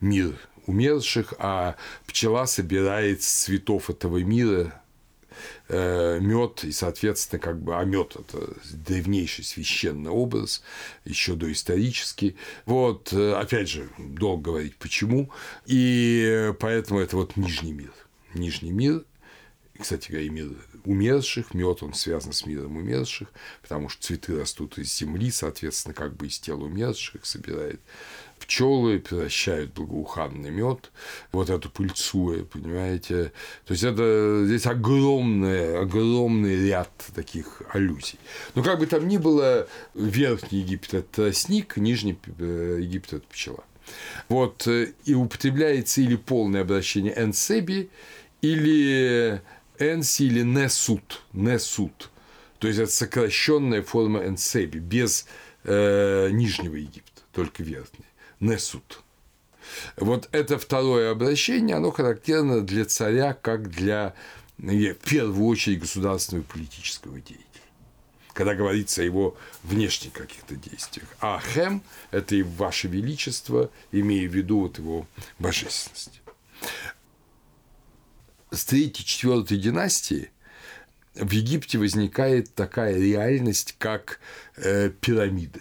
[0.00, 0.34] мир
[0.66, 4.82] умерших, а пчела собирает с цветов этого мира
[5.68, 10.62] э, мед и, соответственно, как бы, а мед это древнейший священный образ,
[11.04, 12.36] еще доисторический.
[12.64, 15.30] Вот, э, опять же, долго говорить почему.
[15.66, 17.92] И поэтому это вот нижний мир.
[18.34, 19.04] Нижний мир
[19.76, 20.50] кстати говоря, мир
[20.84, 23.28] умерших, мед он связан с миром умерших,
[23.62, 27.80] потому что цветы растут из земли, соответственно, как бы из тела умерших собирает
[28.38, 30.90] пчелы превращают благоуханный мед,
[31.32, 33.32] вот эту пыльцу, понимаете.
[33.64, 38.18] То есть это здесь огромный, огромный ряд таких аллюзий.
[38.54, 43.64] Но как бы там ни было, верхний Египет– это тростник, нижний э, Египет– это пчела.
[44.28, 47.90] Вот, э, и употребляется или полное обращение «энсеби»,
[48.42, 49.40] или
[49.78, 52.10] «энси» или «несут», «несут».
[52.58, 55.26] То есть это сокращенная форма «энсеби», без
[55.64, 58.06] э, нижнего Египта, только верхний.
[58.40, 59.00] Несут.
[59.96, 64.14] Вот это второе обращение, оно характерно для царя как для,
[64.58, 67.46] в первую очередь, государственного политического деятеля
[68.36, 71.08] когда говорится о его внешних каких-то действиях.
[71.20, 75.06] А хем– это и ваше величество, имея в виду вот его
[75.38, 76.20] божественность.
[78.56, 80.30] С третьей-четвертой династии
[81.14, 84.18] в Египте возникает такая реальность, как
[84.56, 85.60] э, пирамиды.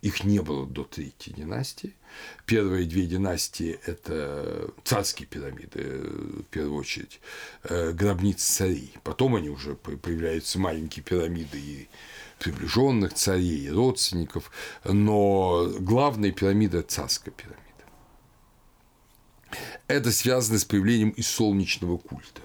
[0.00, 1.94] Их не было до третьей династии–
[2.46, 7.20] Первые две династии– это царские пирамиды, в первую очередь,
[7.64, 8.94] э, гробницы царей.
[9.02, 11.88] Потом они уже появляются маленькие пирамиды и
[12.38, 14.52] приближенных царей, и родственников,
[14.84, 17.65] но главная пирамида– царская пирамида.
[19.86, 22.42] Это связано с появлением и солнечного культа.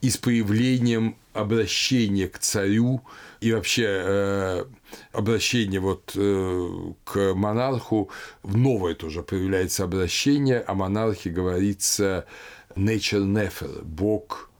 [0.00, 3.02] и с появлением обращения к царю
[3.40, 4.64] и вообще э,
[5.12, 8.10] обращение вот э, к монарху,
[8.42, 12.26] новое тоже появляется обращение, о монархе говорится
[12.74, 14.50] nature nefer, бог,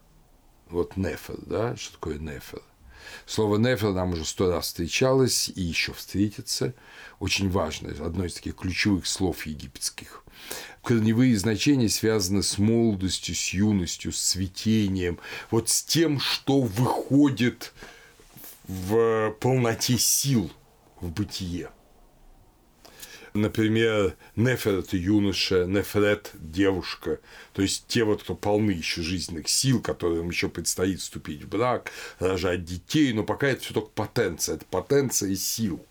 [0.68, 2.62] вот нефер, да, что такое нефер?
[3.26, 6.74] Слово нефер нам уже сто раз встречалось и еще встретится.
[7.18, 10.19] Очень важное, одно из таких ключевых слов египетских.
[10.82, 15.18] Корневые значения связаны с молодостью, с юностью, с цветением,
[15.50, 17.72] вот с тем, что выходит
[18.66, 20.50] в полноте сил
[21.00, 21.70] в бытие.
[23.34, 27.20] Например, Нефер– это юноша, Нефрет– девушка.
[27.52, 31.92] То есть те вот, кто полны еще жизненных сил, которым еще предстоит вступить в брак,
[32.18, 35.84] рожать детей, но пока это все только потенция, это потенция сил.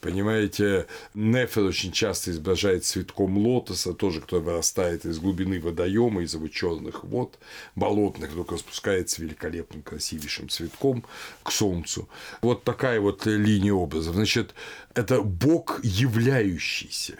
[0.00, 6.46] Понимаете, Нефер очень часто изображает цветком лотоса, тоже, кто вырастает из глубины водоема, из его
[6.46, 7.38] черных вод,
[7.74, 11.04] болотных, только спускается великолепным, красивейшим цветком
[11.42, 12.08] к солнцу.
[12.42, 14.14] Вот такая вот линия образов.
[14.14, 14.54] Значит,
[14.94, 17.18] это Бог являющийся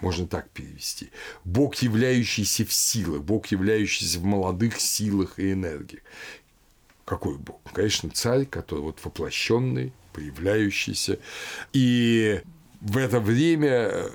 [0.00, 1.10] можно так перевести.
[1.44, 6.02] Бог, являющийся в силах, Бог, являющийся в молодых силах и энергиях.
[7.06, 7.60] Какой Бог?
[7.72, 11.18] Конечно, царь, который вот воплощенный, появляющийся.
[11.74, 12.40] И
[12.80, 14.10] в это время,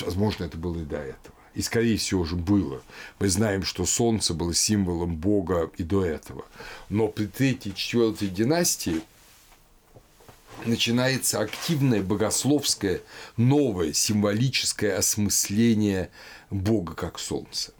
[0.00, 1.34] возможно, это было и до этого.
[1.54, 2.82] И, скорее всего, уже было.
[3.20, 6.44] Мы знаем, что Солнце было символом Бога и до этого.
[6.88, 9.02] Но при третьей, четвертой династии
[10.64, 13.02] начинается активное богословское,
[13.36, 16.10] новое символическое осмысление
[16.50, 17.72] Бога как Солнца.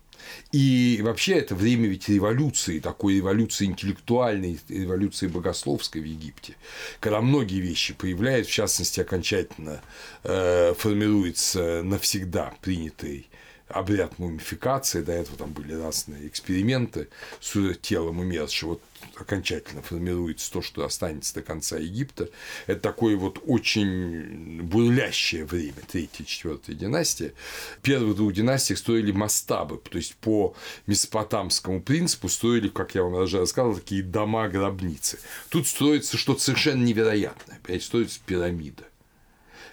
[0.53, 6.57] И вообще это время ведь революции, такой революции интеллектуальной, революции богословской в Египте,
[7.01, 9.81] когда многие вещи появляются, в частности, окончательно
[10.25, 13.29] э, формируется навсегда принятый
[13.73, 17.09] обряд мумификации, до этого там были разные эксперименты
[17.41, 18.83] с телом умершего, вот
[19.17, 22.29] окончательно формируется то, что останется до конца Египта.
[22.67, 27.35] Это такое вот очень бурлящее время, третья, четвертая династия.
[27.83, 30.55] Первые двух династиях строили мастабы, то есть по
[30.87, 35.19] месопотамскому принципу строили, как я вам уже рассказывал, такие дома-гробницы.
[35.49, 38.85] Тут строится что-то совершенно невероятное, строится пирамида.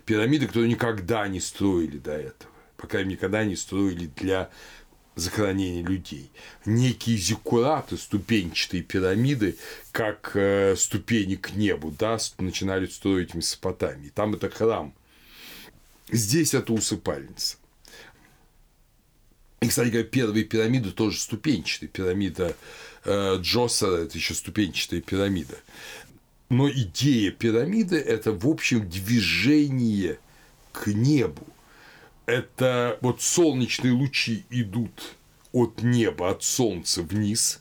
[0.06, 4.50] Пирамиды, которые никогда не строили до этого по крайней мере, никогда не строили для
[5.16, 6.32] захоронения людей.
[6.66, 9.58] Некие зиккураты, ступенчатые пирамиды,
[9.92, 14.10] как э, ступени к небу, да, начинали строить в Месопотамии.
[14.10, 14.94] Там это храм.
[16.10, 17.58] Здесь это усыпальница.
[19.60, 21.90] И, кстати говоря, первые пирамиды тоже ступенчатые.
[21.90, 22.56] Пирамида
[23.04, 25.58] э, Джосера– это еще ступенчатая пирамида.
[26.48, 30.18] Но идея пирамиды– это, в общем, движение
[30.72, 31.46] к небу–
[32.30, 35.16] это вот солнечные лучи идут
[35.52, 37.60] от неба, от солнца вниз,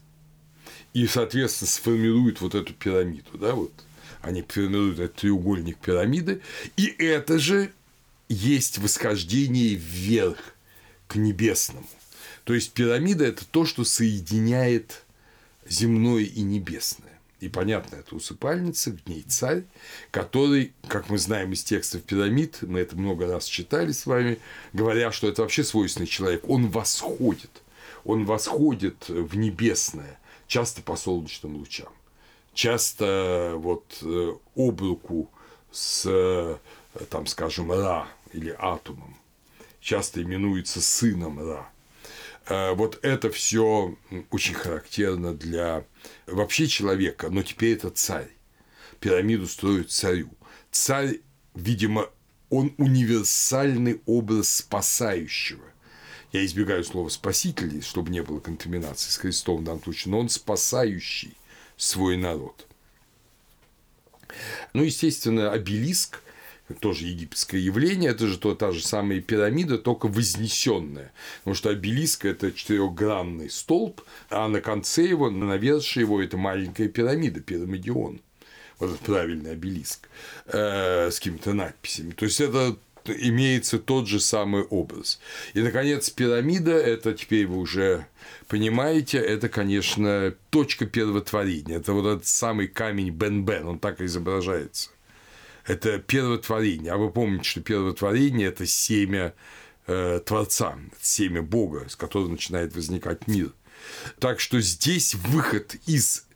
[0.92, 3.72] и, соответственно, сформируют вот эту пирамиду, да, вот
[4.20, 6.42] они формируют этот треугольник пирамиды,
[6.76, 7.72] и это же
[8.28, 10.54] есть восхождение вверх
[11.07, 11.88] к небесному.
[12.44, 15.04] То есть пирамида– это то, что соединяет
[15.68, 17.08] земное и небесное.
[17.40, 19.64] И понятно, это усыпальница, в ней царь,
[20.11, 24.40] который, как мы знаем из текстов пирамид, мы это много раз читали с вами,
[24.72, 27.62] говоря, что это вообще свойственный человек, он восходит,
[28.05, 31.92] он восходит в небесное, часто по солнечным лучам,
[32.55, 35.31] часто вот э, об руку
[35.70, 36.57] с, э,
[37.09, 39.16] там, скажем, Ра или Атумом,
[39.81, 41.68] часто именуется сыном Ра.
[42.48, 43.96] Э, вот это все
[44.30, 45.84] очень характерно для
[46.26, 48.30] вообще человека, но теперь это царь.
[49.00, 50.30] Пирамиду строят царю.
[50.70, 51.20] Царь,
[51.54, 52.08] видимо,
[52.50, 55.64] он универсальный образ спасающего.
[56.32, 60.28] Я избегаю слова «спаситель», чтобы не было контаминации с Христом в данном случае, но он
[60.28, 61.34] спасающий
[61.76, 62.66] свой народ.
[64.74, 66.20] Ну, естественно, обелиск
[66.74, 71.12] тоже египетское явление, это же то, та же самая пирамида, только вознесенная.
[71.38, 76.88] Потому что обелиск– это четырехгранный столб, а на конце его, на навершие его– это маленькая
[76.88, 78.20] пирамида, пирамидион.
[78.78, 80.09] Вот этот правильный обелиск
[80.46, 82.12] э, с какими-то надписями.
[82.12, 82.76] То есть это
[83.07, 85.18] имеется тот же самый образ.
[85.54, 88.07] И, наконец, пирамида– это теперь вы уже
[88.46, 91.78] понимаете, это, конечно, точка первотворения.
[91.78, 94.90] Это вот этот самый камень Бен-Бен, он так и изображается
[95.69, 96.92] это первотворение.
[96.92, 99.35] А вы помните, что первотворение– это семя
[99.87, 103.52] э, Творца, семя Бога, с которого начинает возникать мир.
[104.19, 106.27] Так что здесь выход из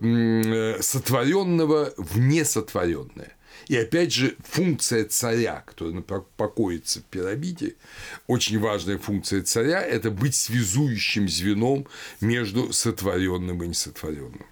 [0.00, 3.32] э, сотворенного в несотворенное.
[3.68, 6.02] И опять же, функция царя, которая
[6.36, 7.76] покоится в пирамиде,
[8.26, 11.86] очень важная функция царя– это быть связующим звеном
[12.20, 14.44] между сотворенным и несотворенным.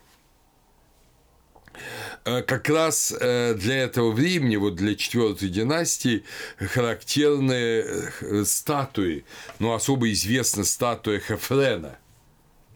[2.24, 6.24] Э, как раз э, для этого времени, вот для четвертой династии,
[6.58, 9.24] характерны э, статуи,
[9.58, 11.98] ну, особо известна статуя Хефрена,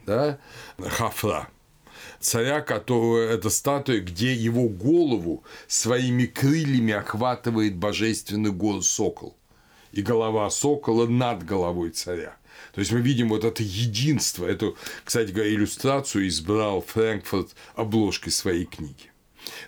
[0.07, 0.39] да,
[0.79, 1.49] Хафра,
[2.21, 9.37] царя, которого это статуя, где его голову своими крыльями охватывает божественный гор сокол,
[9.93, 12.37] и голова сокола над головой царя.
[12.77, 14.45] То есть мы видим вот это единство.
[14.45, 19.11] Эту, кстати говоря, иллюстрацию избрал Фрэнкфурт обложкой своей книги.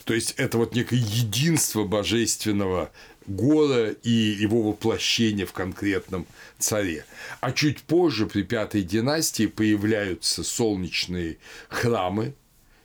[0.05, 2.93] То есть это вот некое единство божественного
[3.27, 6.27] года и его воплощение в конкретном
[6.59, 7.07] царе.
[7.41, 11.39] А чуть позже, при пятой династии, появляются солнечные
[11.71, 12.35] храмы,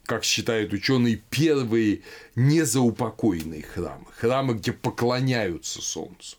[0.06, 2.04] как считают ученые, первые
[2.36, 4.06] незаупокойные храмы.
[4.16, 6.38] Храмы, где поклоняются солнцу.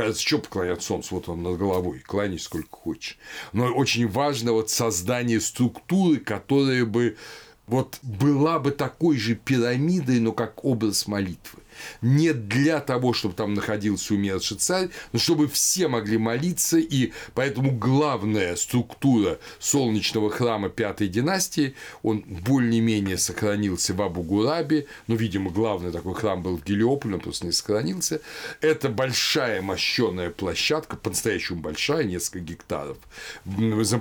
[0.00, 1.14] Кажется, что поклоняться солнцу?
[1.16, 3.18] Вот он над головой, кланяйся сколько хочешь.
[3.52, 7.18] Но очень важно вот создание структуры, которая бы
[7.66, 11.59] вот была бы такой же пирамидой, но как образ молитвы
[12.00, 17.72] не для того, чтобы там находился умерший царь, но чтобы все могли молиться, и поэтому
[17.72, 26.14] главная структура солнечного храма пятой династии, он более-менее сохранился в Абу-Гурабе, но, видимо, главный такой
[26.14, 28.20] храм был в Гелиополе, он просто не сохранился.
[28.60, 32.98] Это большая мощенная площадка, по-настоящему большая, несколько гектаров,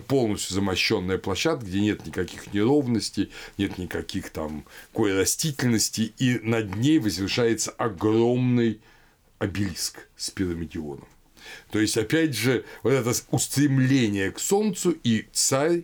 [0.08, 7.00] полностью замощенная площадка, где нет никаких неровностей, нет никаких там кое растительности, и над ней
[7.00, 8.82] возвышается появляется огромный
[9.40, 11.08] обелиск с пирамидионом.
[11.72, 15.84] То есть, опять же, вот это устремление к Солнцу и царь,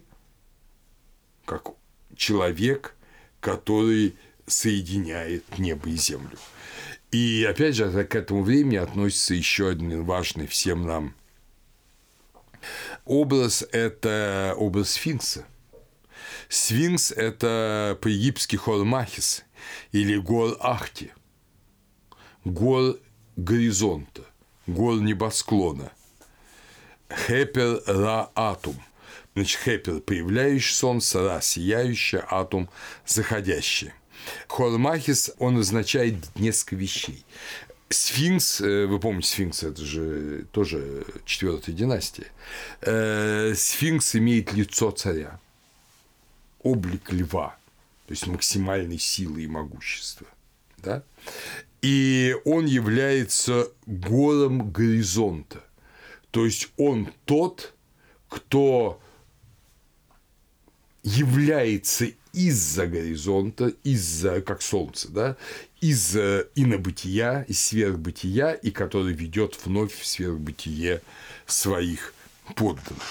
[1.45, 1.69] как
[2.15, 2.95] человек,
[3.39, 4.15] который
[4.47, 6.37] соединяет небо и землю.
[7.11, 11.15] И опять же, к этому времени относится еще один важный всем нам
[13.05, 15.45] образ– это образ сфинкса.
[16.49, 19.43] Сфинкс– это по-египетски Хормахис
[19.91, 21.11] или Гор Ахти–
[22.45, 22.97] гор
[23.35, 24.21] горизонта,
[24.67, 25.91] гор небосклона.
[27.09, 28.75] Хепер ра атум.
[29.35, 32.69] Значит, хепер– появляющий солнце, ра– сияющий, атум–
[33.05, 33.91] заходящий.
[34.47, 37.25] Хормахис, он означает несколько вещей.
[37.89, 42.27] Сфинкс, э, вы помните, сфинкс это же тоже четвертая династия.
[42.81, 45.39] Э, сфинкс имеет лицо царя,
[46.63, 47.57] облик льва,
[48.07, 50.27] то есть максимальной силы и могущества.
[50.77, 51.03] Да?
[51.85, 55.63] И он является гором горизонта.
[56.31, 57.75] То есть он тот,
[58.27, 58.99] кто
[61.03, 65.37] является из-за горизонта, из-за, как солнце, да,
[65.79, 71.03] из инобытия, из сверхбытия, и который ведет вновь в сверхбытие
[71.45, 72.15] своих
[72.55, 73.03] подданных.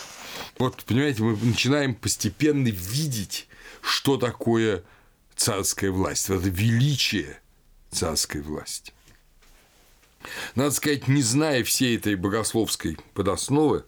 [0.59, 3.47] Вот, понимаете, мы начинаем постепенно видеть,
[3.83, 4.83] что такое
[5.37, 7.39] царская власть, это величие
[7.95, 8.93] царской власти.
[10.55, 13.85] Надо сказать, не зная всей этой богословской подосновы,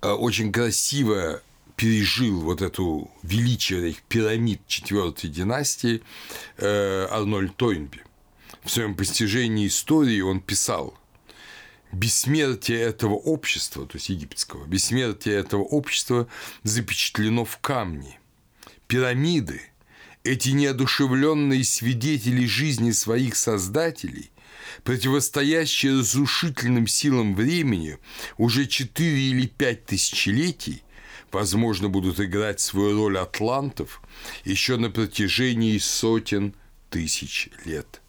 [0.00, 1.42] а, очень красиво
[1.76, 6.02] пережил вот эту величие этих пирамид четвертой династии
[6.56, 8.00] э, Арнольд Тойнби.
[8.64, 10.98] В своем постижении истории он писал
[11.92, 16.26] бессмертие этого общества, то есть египетского, бессмертие этого общества
[16.62, 18.18] запечатлено в камне.
[18.88, 19.60] Пирамиды–
[20.26, 24.30] эти неодушевленные свидетели жизни своих создателей,
[24.82, 27.98] противостоящие разрушительным силам времени
[28.36, 30.82] уже четыре или пять тысячелетий,
[31.30, 34.02] возможно, будут играть свою роль атлантов
[34.44, 36.54] еще на протяжении сотен
[36.90, 38.02] тысяч лет.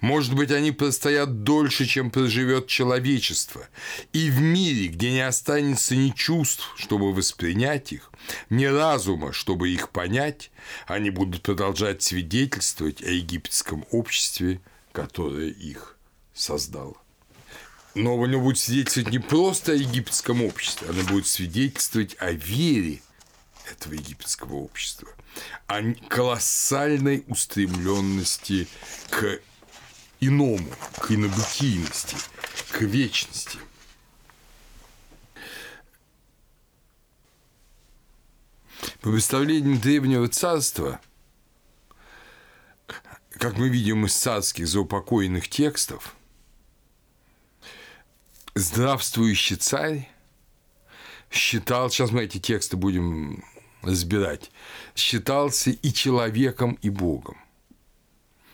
[0.00, 3.68] Может быть, они простоят дольше, чем проживет человечество.
[4.12, 8.10] И в мире, где не останется ни чувств, чтобы воспринять их,
[8.50, 10.50] ни разума, чтобы их понять,
[10.86, 14.60] они будут продолжать свидетельствовать о египетском обществе,
[14.92, 15.96] которое их
[16.34, 16.96] создало.
[17.94, 23.00] Но оно будет свидетельствовать не просто о египетском обществе, оно будет свидетельствовать о вере
[23.70, 25.08] этого египетского общества,
[25.66, 28.68] о колоссальной устремленности
[29.08, 29.40] к
[30.26, 30.68] иному,
[30.98, 32.16] к инобытийности,
[32.70, 33.58] к вечности.
[39.00, 41.00] По представлениям древнего царства,
[43.30, 46.14] как мы видим из царских заупокоенных текстов,
[48.54, 50.10] здравствующий царь
[51.30, 53.44] считал, сейчас мы эти тексты будем
[53.82, 54.50] разбирать,
[54.94, 57.38] считался и человеком, и Богом.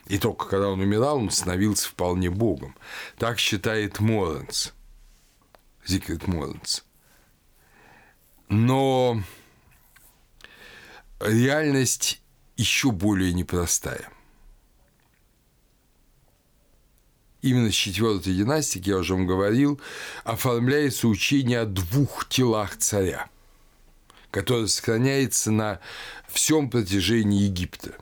[0.06, 2.76] И только когда он умирал, он становился вполне богом.
[3.18, 4.72] Так считает Моренс,
[5.86, 6.84] Зигфрид Моренс.
[8.48, 9.22] Но
[11.20, 12.20] реальность
[12.56, 14.08] еще более непростая.
[17.40, 19.80] Именно с четвертой династии, я уже вам говорил,
[20.22, 23.28] оформляется учение о двух телах царя,
[24.30, 25.80] которое сохраняется на
[26.28, 27.96] всем протяжении Египта.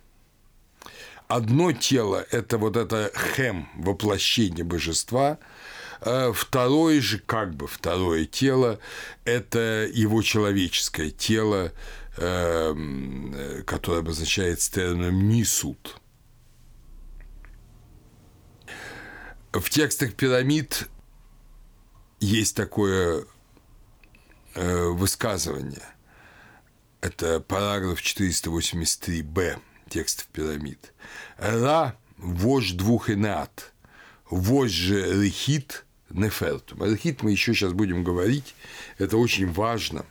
[1.31, 5.39] Одно тело– это вот это хем, воплощение божества,
[6.01, 8.81] а второе же, как бы второе тело–
[9.25, 11.73] это его человеческое тело,
[12.17, 16.01] эм, которое обозначается термином «нисут».
[19.53, 20.89] В текстах пирамид
[22.19, 23.25] есть такое
[24.57, 25.87] э, высказывание.
[27.01, 29.61] Это параграф 483б
[29.91, 30.95] текстов пирамид.
[31.37, 33.73] Ра– вождь двух инат,
[34.31, 36.85] вождь же рехит нефертум.
[36.85, 38.55] Рехит мы еще сейчас будем говорить,
[38.99, 40.07] это очень важно,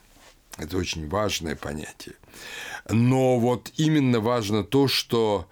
[0.57, 2.15] это очень важное понятие.
[2.89, 5.49] Но вот именно важно то, что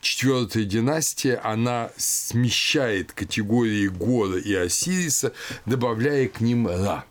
[0.00, 5.32] четвертая династия, она смещает категории Гора и Осириса,
[5.66, 7.04] добавляя к ним Ра.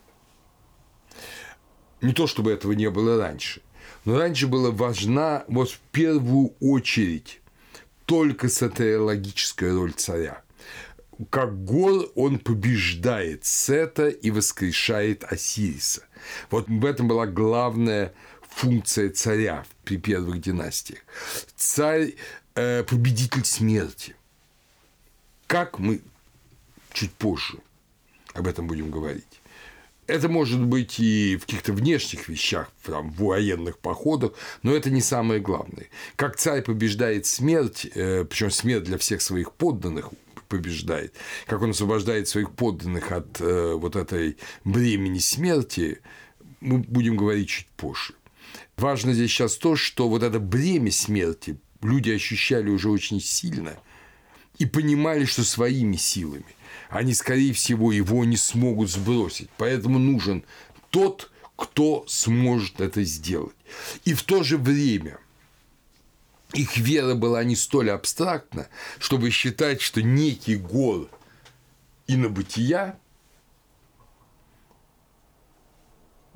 [2.01, 3.61] Не то, чтобы этого не было раньше,
[4.07, 7.41] но раньше была важна вот в первую очередь
[8.05, 10.41] только сатеологическая роль царя.
[11.29, 16.03] Как Гор он побеждает Сета и воскрешает Осириса.
[16.49, 18.13] Вот в этом была главная
[18.49, 20.99] функция царя при первых династиях.
[21.55, 22.13] Царь
[22.59, 24.15] Э, победитель смерти.
[25.45, 26.01] Как мы
[26.91, 27.59] чуть позже
[28.33, 29.36] об этом будем говорить.
[30.07, 34.31] Это может быть и в каких-то внешних вещах, там, в военных походах,
[34.63, 35.87] но это не самое главное.
[36.15, 40.09] Как царь побеждает смерть, э, причем смерть для всех своих подданных
[40.47, 41.13] побеждает,
[41.45, 45.99] как он освобождает своих подданных от э, вот этой бремени смерти,
[46.61, 48.13] мы будем говорить чуть позже.
[48.77, 53.77] Важно здесь сейчас то, что вот это бремя смерти люди ощущали уже очень сильно
[54.57, 56.45] и понимали, что своими силами
[56.89, 59.49] они, скорее всего, его не смогут сбросить.
[59.57, 60.43] Поэтому нужен
[60.89, 63.55] тот, кто сможет это сделать.
[64.05, 65.19] И в то же время
[66.53, 68.67] их вера была не столь абстрактна,
[68.99, 71.09] чтобы считать, что некий гол
[72.07, 72.97] инобытия,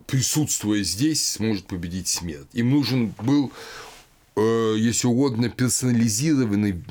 [0.06, 2.50] присутствуя здесь, сможет победить смерть.
[2.52, 3.52] Им нужен был
[4.36, 6.82] Э, если угодно, персонализированный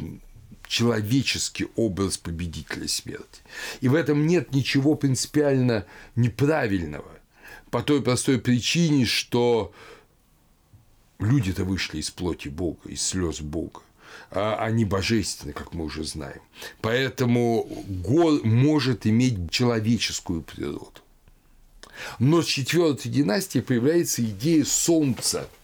[0.70, 3.42] человеческий образ победителя смерти.
[3.80, 7.10] И в этом нет ничего принципиально неправильного.
[7.72, 9.72] По той простой причине, что
[11.18, 13.80] люди-то вышли из плоти Бога, из слез Бога.
[14.30, 16.40] А они божественны, как мы уже знаем.
[16.80, 21.00] Поэтому гор может иметь человеческую природу.
[22.20, 25.48] Но с четвертой династии появляется идея солнца–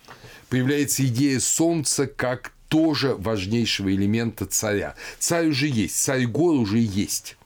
[0.48, 4.94] появляется идея солнца как тоже важнейшего элемента царя.
[5.18, 7.36] Царь уже есть, царь гор уже есть.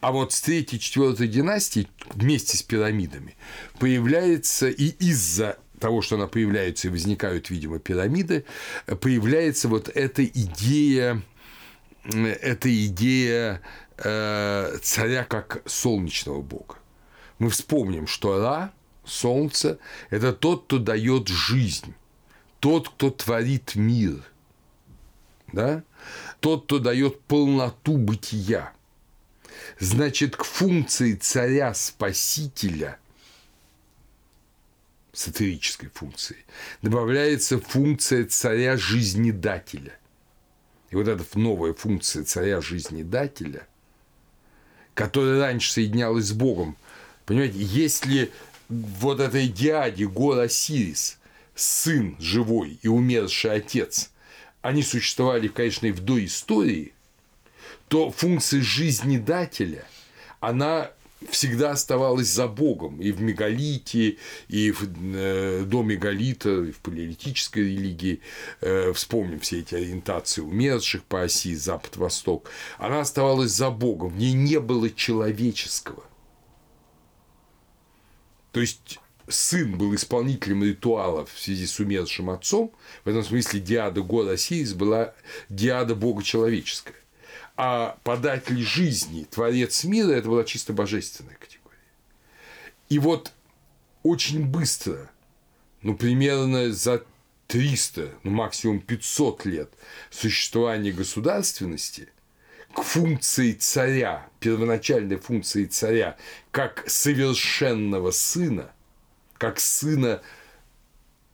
[0.00, 3.36] А вот с третьей, четвертой династии вместе с пирамидами
[3.78, 8.44] появляется и из-за того, что она появляется и возникают, видимо, пирамиды,
[9.00, 11.22] появляется вот эта идея,
[12.04, 13.60] эта идея
[13.98, 16.76] э, царя как солнечного бога.
[17.38, 18.72] Мы вспомним, что Ра
[19.04, 19.78] Солнце–
[20.10, 21.94] это тот, кто дает жизнь,
[22.60, 24.22] тот, кто творит мир,
[25.52, 25.82] да?
[26.40, 28.72] тот, кто дает полноту бытия.
[29.78, 32.98] Значит, к функции царя-спасителя–
[35.12, 36.36] сатирической функции,
[36.82, 39.98] добавляется функция царя-жизнедателя.
[40.90, 43.66] И вот эта новая функция царя-жизнедателя,
[44.94, 46.76] которая раньше соединялась с Богом,
[47.26, 48.32] понимаете, если
[48.68, 51.18] вот этой дяди Гор Осирис,
[51.60, 54.10] сын живой и умерший отец,
[54.62, 56.92] они существовали, конечно, и в доистории,
[57.88, 59.84] то функция жизнедателя,
[60.40, 60.90] она
[61.28, 64.16] всегда оставалась за Богом и в мегалите,
[64.48, 64.84] и в,
[65.14, 68.20] э, до мегалита, и в палеолитической религии.
[68.60, 72.50] Э, вспомним все эти ориентации умерших по оси Запад-Восток.
[72.78, 76.04] Она оставалась за Богом, в ней не было человеческого.
[78.52, 78.98] То есть
[79.30, 82.72] сын был исполнителем ритуалов в связи с умершим отцом,
[83.04, 85.14] в этом смысле Диада Гора Осирис была
[85.48, 86.96] Диада Бога человеческая.
[87.56, 91.76] А податель жизни, творец мира, это была чисто божественная категория.
[92.88, 93.32] И вот
[94.02, 95.10] очень быстро,
[95.82, 97.04] ну, примерно за
[97.50, 99.70] 300, ну максимум 500 лет
[100.10, 102.08] существования государственности
[102.72, 106.16] к функции царя, первоначальной функции царя,
[106.52, 108.72] как совершенного сына,
[109.40, 110.20] как сына,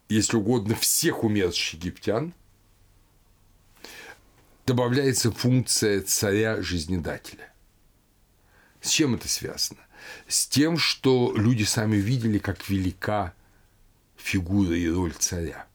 [0.08, 2.34] если угодно, всех умерших египтян,
[4.64, 7.52] добавляется функция царя-жизнедателя.
[8.80, 9.80] С чем это связано?
[10.28, 13.34] С тем, что люди сами видели, как велика
[14.16, 15.66] фигура и роль царя.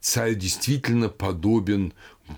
[0.00, 1.92] Царь действительно подобен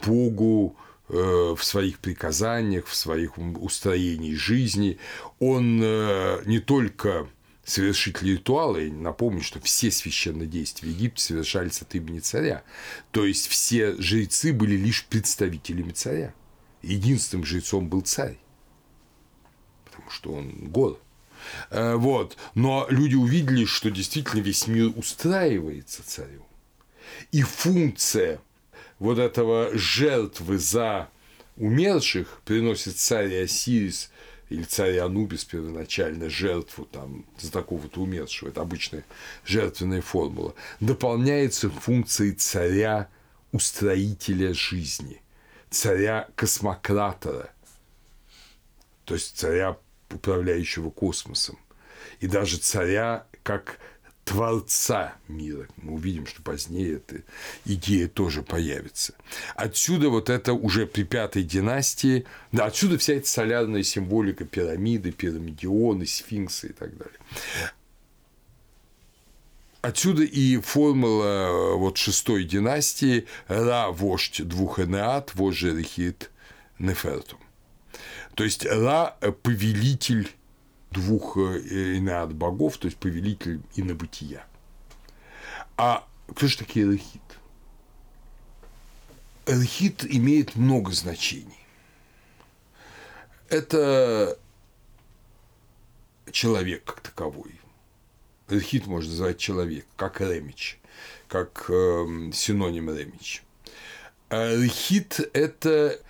[0.05, 0.76] Богу
[1.09, 4.99] э, в своих приказаниях, в своих устроении жизни.
[5.39, 7.28] Он э, не только
[7.71, 12.62] совершитель ритуала, я напомню, что все священные действия в Египте совершались от имени царя.
[13.12, 16.35] То есть все жрецы были лишь представителями царя.
[16.83, 18.39] Единственным жрецом был царь,
[19.85, 20.99] потому что он гор.
[21.71, 22.37] Э, вот.
[22.55, 26.43] Но люди увидели, что действительно весь мир устраивается царем.
[27.33, 28.41] И функция
[28.99, 31.09] вот этого жертвы за
[31.57, 34.11] умерших приносит царь Осирис
[34.51, 39.05] или царь Анубис первоначально жертву там за такого-то умершего, это обычная
[39.46, 43.09] жертвенная формула, дополняется функцией царя
[43.53, 45.22] устроителя жизни,
[45.70, 47.53] царя космократора,
[49.05, 49.78] то есть царя
[50.11, 51.57] управляющего космосом,
[52.18, 53.78] и даже царя как
[54.31, 55.66] Творца мира.
[55.78, 57.24] Мы увидим, что позднее эта
[57.64, 59.12] идея тоже появится.
[59.57, 66.07] Отсюда вот это уже при пятой династии, да, отсюда вся эта солярная символика пирамиды, пирамидионы,
[66.07, 67.18] сфинксы и так далее.
[69.83, 76.31] Отсюда и формула вот шестой династии Ра– вождь двух Энеат, вождь Жерехит
[76.78, 77.41] Нефертум.
[78.37, 80.31] То есть Ра– повелитель
[80.91, 84.45] двух э, инеад богов, то есть повелитель инобытия.
[85.76, 87.22] А кто же такие Элохит?
[89.47, 91.66] Элохит имеет много значений.
[93.49, 94.38] Это
[96.30, 97.61] человек как таковой.
[98.49, 100.78] Элохит можно назвать человек, как Ремич,
[101.28, 103.43] как э, синоним Ремич.
[104.28, 106.01] Элохит– это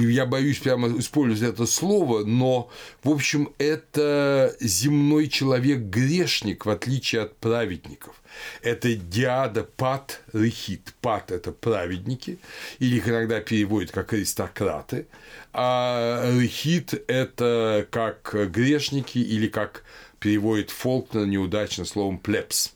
[0.00, 2.70] я боюсь прямо использовать это слово, но,
[3.02, 8.22] в общем, это земной человек-грешник, в отличие от праведников.
[8.62, 10.94] Это диада пат рехит.
[11.00, 12.38] Пат– это праведники,
[12.78, 15.06] или их иногда переводят как аристократы,
[15.52, 19.84] а рехит– это как грешники, или как
[20.18, 22.74] переводит Фолкнер неудачно словом плебс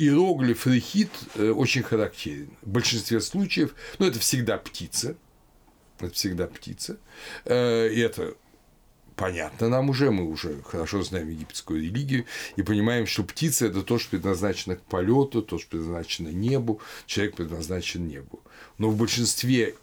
[0.00, 2.50] иероглиф рехит э, очень характерен.
[2.62, 5.16] В большинстве случаев, ну, это всегда птица,
[6.06, 6.98] это всегда птица.
[7.44, 8.34] Э, и это
[9.16, 12.24] понятно нам уже, мы уже хорошо знаем египетскую религию
[12.56, 17.36] и понимаем, что птица– это то, что предназначено к полету, то, что предназначено небу, человек
[17.36, 18.40] предназначен небу.
[18.78, 19.74] Но в большинстве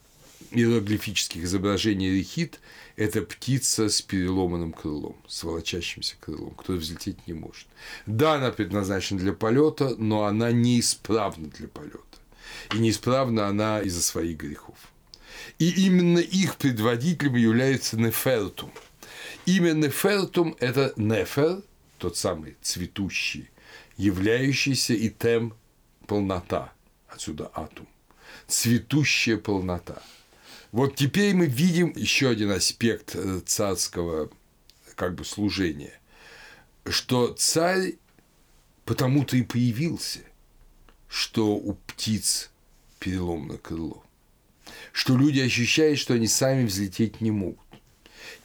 [0.51, 2.59] иероглифических изображений рехит–
[2.97, 7.67] это птица с переломанным крылом, с волочащимся крылом, который взлететь не может.
[8.07, 12.01] Да, она предназначена для полета, но она неисправна для полета.
[12.73, 14.77] И неисправна она из-за своих грехов.
[15.59, 18.71] И именно их предводителем является Нефертум.
[19.45, 21.63] Имя Нефертум– это Нефер,
[21.97, 23.49] тот самый цветущий,
[23.97, 25.55] являющийся и тем
[26.05, 26.73] полнота,
[27.07, 27.87] отсюда атум,
[28.47, 30.03] цветущая полнота.
[30.71, 34.29] Вот теперь мы видим еще один аспект э, царского
[34.95, 35.99] как бы служения,
[36.85, 37.95] что царь
[38.85, 40.19] потому-то и появился,
[41.07, 42.51] что у птиц
[42.99, 44.06] переломно крыло
[44.97, 47.67] что люди ощущают, что они сами взлететь не могут.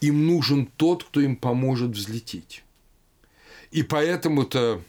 [0.02, 2.62] Им нужен тот, кто им поможет взлететь.
[3.70, 4.82] И поэтому-то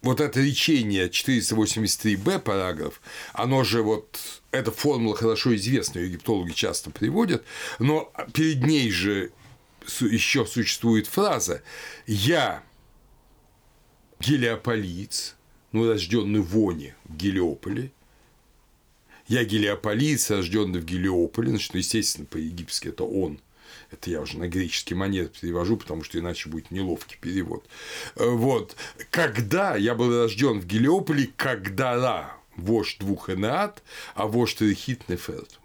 [0.00, 3.00] вот это речение 483б параграф,
[3.32, 4.18] оно же вот,
[4.50, 7.44] эта формула хорошо известна, египтологи часто приводят,
[7.78, 9.30] но перед ней же
[10.00, 11.62] еще существует фраза
[12.08, 12.64] «Я
[14.18, 15.36] гелиополиец,
[15.70, 17.92] ну, рожденный в Воне, в Гелиополе,
[19.32, 23.40] я гелиополиец, рожденный в Гелиополе, значит, ну, естественно, по-египетски это он.
[23.90, 27.64] Это я уже на греческий монет перевожу, потому что иначе будет неловкий перевод.
[28.16, 28.76] Э, вот.
[29.10, 33.82] Когда я был рожден в Гелиополе, когда Ра, вождь двух Энеат,
[34.14, 35.58] а вождь Рехит Неферт.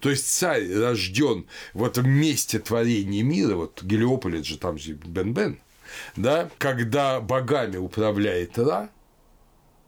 [0.00, 4.94] То есть царь рожден в этом месте творения мира, вот Гелиополь, это же там же
[4.94, 5.58] Бен-Бен,
[6.16, 8.88] да, когда богами управляет Ра,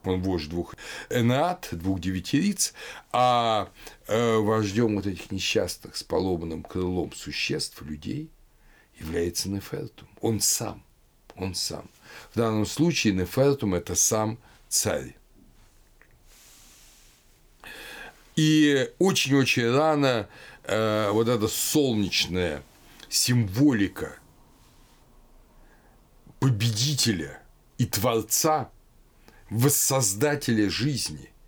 [0.04, 0.74] он вождь двух
[1.10, 2.72] энат, двух девятириц,
[3.12, 3.70] а
[4.06, 8.30] э, вождем вот этих несчастных с поломанным крылом существ, людей,
[8.98, 10.08] является Нефертум.
[10.20, 10.82] Он сам.
[11.36, 11.90] он сам.
[12.32, 14.38] В данном случае Нефертум– это сам
[14.68, 15.16] царь.
[18.36, 20.28] И очень-очень рано
[20.64, 22.62] э, вот эта солнечная
[23.08, 24.16] символика
[26.38, 27.42] победителя
[27.78, 28.70] и творца,
[29.50, 31.30] воссоздателя жизни–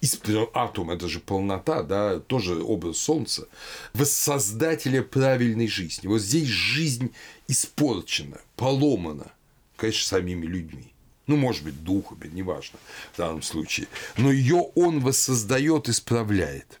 [0.00, 0.20] из
[0.54, 3.48] атом, это же полнота, да, тоже образ солнца,
[3.94, 6.06] воссоздателя правильной жизни.
[6.06, 7.12] Вот здесь жизнь
[7.48, 9.32] испорчена, поломана,
[9.76, 10.92] конечно, самими людьми.
[11.26, 12.78] Ну, может быть, духами, неважно
[13.12, 13.88] в данном случае.
[14.16, 16.80] Но ее он воссоздает, исправляет.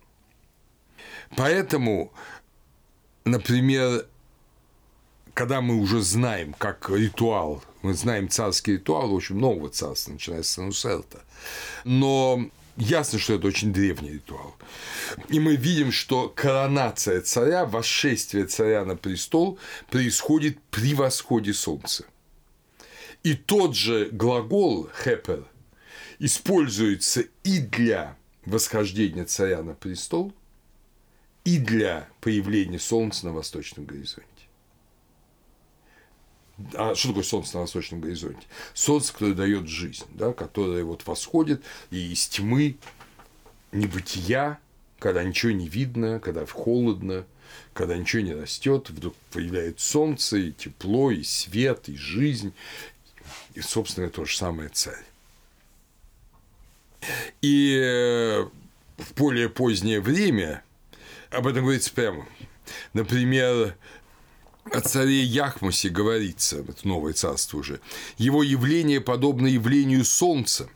[1.36, 2.12] Поэтому,
[3.24, 4.06] например,
[5.36, 10.48] когда мы уже знаем, как ритуал, мы знаем царский ритуал, очень нового царства, начиная с
[10.48, 11.22] Санусерта,
[11.84, 14.56] но ясно, что это очень древний ритуал.
[15.28, 19.58] И мы видим, что коронация царя, восшествие царя на престол
[19.90, 22.06] происходит при восходе солнца.
[23.22, 25.44] И тот же глагол «хепер»
[26.18, 28.16] используется и для
[28.46, 30.32] восхождения царя на престол,
[31.44, 34.35] и для появления солнца на восточном горизонте.
[36.74, 38.46] А что такое солнце на восточном горизонте?
[38.72, 42.76] Солнце, которое дает жизнь, да, которое вот восходит и из тьмы
[43.72, 44.58] небытия,
[44.98, 47.26] когда ничего не видно, когда холодно,
[47.74, 52.54] когда ничего не растет, вдруг появляется солнце, и тепло, и свет, и жизнь,
[53.54, 55.04] и, собственно, то же самое царь.
[57.42, 58.46] И э,
[58.96, 60.64] в более позднее время
[61.30, 62.26] об этом говорится прямо.
[62.94, 63.76] Например,
[64.72, 67.80] о царе Яхмусе говорится, это новое царство уже,
[68.18, 70.68] его явление подобно явлению солнца,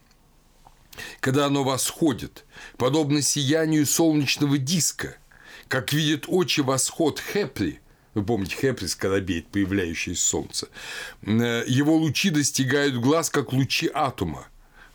[1.20, 2.44] когда оно восходит,
[2.76, 5.16] подобно сиянию солнечного диска,
[5.68, 7.80] как видит очи восход Хепри,
[8.14, 10.68] вы помните, Хепри скоробеет, появляющийся солнце,
[11.22, 14.46] э, его лучи достигают глаз, как лучи атома,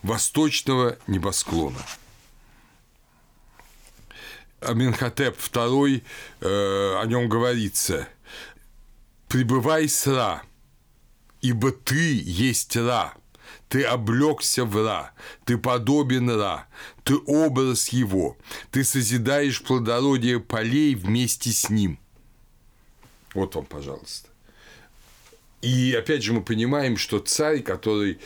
[0.03, 1.79] восточного небосклона.
[4.59, 6.01] Аминхотеп II,
[6.41, 8.07] э, о нем говорится–
[9.27, 10.43] пребывай с Ра,
[11.41, 13.13] ибо ты есть Ра,
[13.69, 15.11] ты облегся в Ра,
[15.45, 16.67] ты подобен Ра,
[17.03, 18.37] ты образ его,
[18.71, 21.99] ты созидаешь плодородие полей вместе с ним.
[23.33, 24.29] Вот вам, пожалуйста.
[25.61, 28.19] И опять же мы понимаем, что царь, который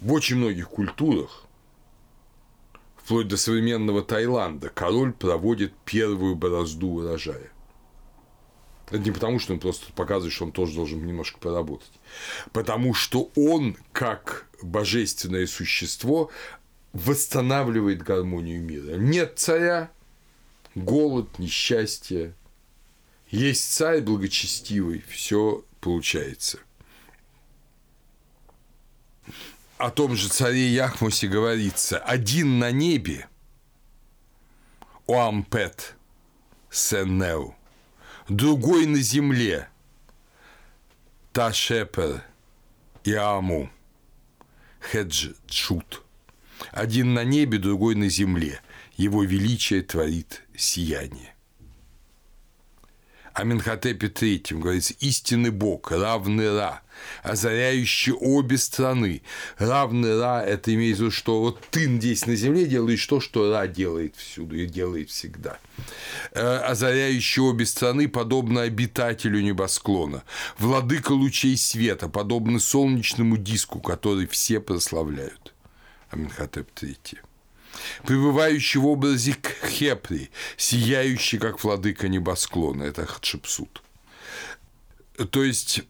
[0.00, 1.44] в очень многих культурах,
[2.96, 7.50] вплоть до современного Таиланда, король проводит первую борозду урожая.
[8.88, 11.90] Это не потому, что он просто показывает, что он тоже должен немножко поработать.
[12.52, 16.30] Потому что он, как божественное существо,
[16.92, 18.96] восстанавливает гармонию мира.
[18.96, 19.90] Нет царя,
[20.74, 22.34] голод, несчастье.
[23.28, 26.60] Есть царь благочестивый, все получается.
[29.78, 33.28] О том же царе Яхмусе говорится, один на небе,
[35.06, 35.96] Оампет
[36.70, 37.54] Сеннеу,
[38.28, 39.68] другой на земле.
[41.32, 42.24] Ташепер
[43.04, 43.70] и Аму.
[44.80, 46.02] Хеджчут.
[46.72, 48.60] Один на небе, другой на земле.
[48.96, 51.35] Его величие творит сияние.
[53.36, 56.80] О III говорится «истинный Бог, равный Ра,
[57.22, 59.20] озаряющий обе страны».
[59.58, 63.52] Равный Ра– это имеется в виду, что вот ты здесь на земле делаешь то, что
[63.52, 65.58] Ра делает всюду и делает всегда.
[66.32, 70.24] Э, озаряющий обе страны, подобно обитателю небосклона.
[70.58, 75.52] Владыка лучей света, подобно солнечному диску, который все прославляют.
[76.08, 77.25] Аменхотеп III
[78.04, 82.84] пребывающий в образе Хепри, сияющий, как владыка небосклона.
[82.84, 83.82] Это Хатшепсут.
[85.30, 85.82] То есть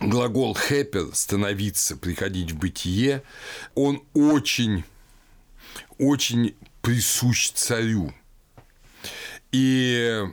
[0.00, 3.22] глагол хепер– становиться, приходить в бытие,
[3.74, 4.84] он очень,
[5.98, 8.12] очень присущ царю.
[9.50, 10.24] И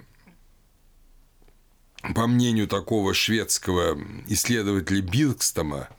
[2.15, 5.89] по мнению такого шведского исследователя Биркстома,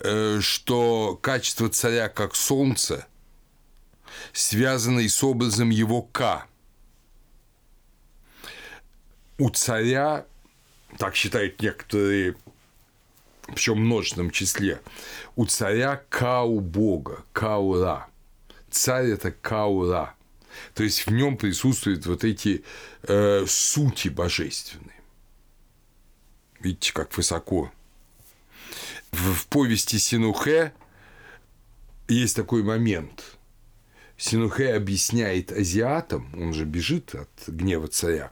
[0.00, 3.06] э, что качество царя как солнце
[4.32, 6.46] связанный с образом его К.
[9.38, 10.26] У царя,
[10.98, 12.36] так считают некоторые,
[13.46, 14.80] причем в множественном числе,
[15.36, 18.08] у царя Кау Бога, Каура.
[18.70, 20.14] Царь– это Каура.
[20.74, 22.64] То есть в нем присутствуют вот эти
[23.02, 25.00] э, сути божественные.
[26.60, 27.72] Видите, как высоко.
[29.10, 30.72] В, в повести Синухе
[32.08, 33.36] есть такой момент–
[34.22, 38.30] Синухэ объясняет азиатам, он же бежит от гнева царя,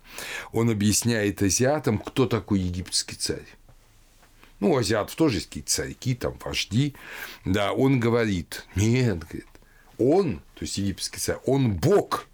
[0.52, 3.48] он объясняет азиатам, кто такой египетский царь.
[4.60, 6.94] ну, у азиатов тоже есть какие-то царьки, там, вожди,
[7.44, 9.48] да, он говорит, нет, говорит,
[9.98, 12.28] он, то есть египетский царь, он Бог,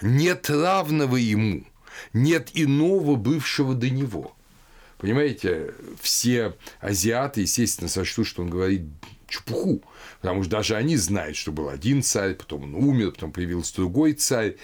[0.00, 1.64] нет равного ему,
[2.12, 4.36] нет иного бывшего до него.
[4.98, 8.82] Понимаете, все азиаты, естественно, сочтут, что он говорит
[9.30, 9.82] чепуху,
[10.20, 14.12] потому что даже они знают, что был один царь, потом он умер, потом появился другой
[14.12, 14.56] царь.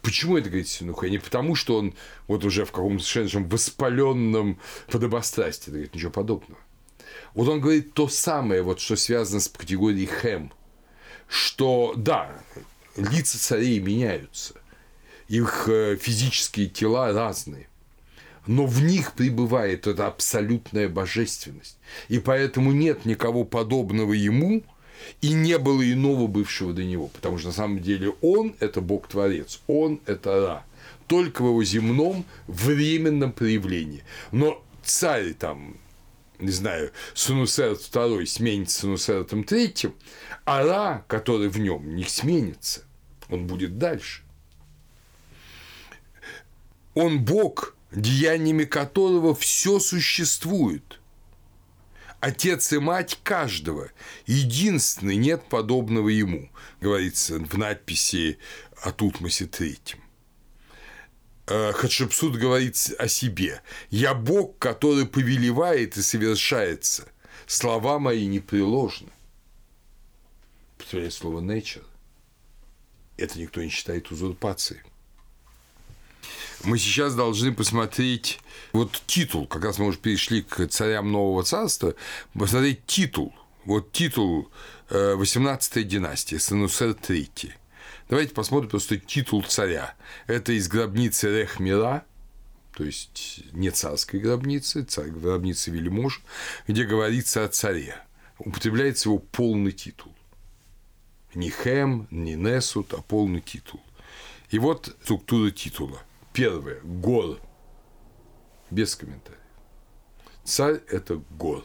[0.00, 1.08] Почему это говорит Синуха?
[1.08, 1.94] Не потому, что он
[2.26, 4.58] вот уже в каком-то совершенно воспаленном
[4.90, 6.60] подобострастии, говорит, ничего подобного.
[7.34, 10.52] Вот он говорит то самое, вот, что связано с категорией хэм,
[11.28, 12.30] что да,
[12.96, 14.54] лица царей меняются,
[15.28, 17.68] их э, физические тела разные,
[18.46, 21.78] но в них пребывает эта абсолютная божественность.
[22.08, 24.62] И поэтому нет никого подобного ему,
[25.20, 29.60] и не было иного бывшего до него, потому что на самом деле он– это Бог-творец,
[29.66, 30.64] он– это Ра,
[31.06, 34.04] только в его земном временном проявлении.
[34.30, 35.76] Но царь там,
[36.38, 39.92] не знаю, Сунусерт II сменится Сунусертом III,
[40.44, 42.82] а Ра, который в нем, не сменится,
[43.28, 44.22] он будет дальше.
[46.94, 51.00] Он Бог, деяниями которого все существует.
[52.20, 53.90] Отец и мать каждого,
[54.26, 58.38] единственный, нет подобного ему, говорится в надписи
[58.82, 59.98] о Тутмосе третьем.
[61.48, 63.60] Э, Хатшепсут говорит о себе.
[63.90, 67.08] «Я Бог, который повелевает и совершается.
[67.48, 69.10] Слова мои непреложны».
[70.78, 71.84] Повторяю слово «nature».
[73.16, 74.80] Это никто не считает узурпацией
[76.64, 78.40] мы сейчас должны посмотреть
[78.72, 81.94] вот титул, как раз мы уже перешли к царям Нового Царства,
[82.34, 83.34] посмотреть титул.
[83.64, 84.50] Вот титул
[84.90, 87.52] 18-й э, династии, Санусер III.
[88.08, 89.94] Давайте посмотрим просто титул царя.
[90.26, 92.04] Это из гробницы Рехмира,
[92.76, 96.22] то есть не царской гробницы, царь гробницы вельмож,
[96.66, 97.96] где говорится о царе.
[98.38, 100.12] Употребляется его полный титул.
[101.34, 103.80] Не Хэм, не Несут, а полный титул.
[104.50, 106.02] И вот структура титула–
[106.32, 106.80] Первое.
[106.82, 107.40] Гор.
[108.70, 109.38] Без комментариев.
[110.44, 111.64] Царь– это гор.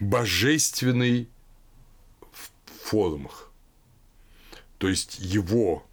[0.00, 1.28] Божественный
[2.32, 2.50] в
[2.84, 3.52] формах.
[4.78, 5.86] То есть его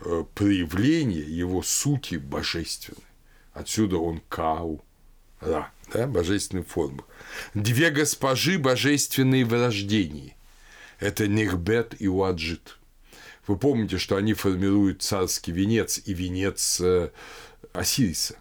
[0.00, 3.02] э, проявление, его сути божественны.
[3.52, 4.84] Отсюда он кау,
[5.40, 7.02] ра, да, божественные формы.
[7.54, 10.36] Две госпожи божественные в рождении.
[11.00, 12.78] Это Нехбет и Уаджит.
[13.48, 17.10] Вы помните, что они формируют царский венец и венец э,
[17.72, 18.36] Осириса.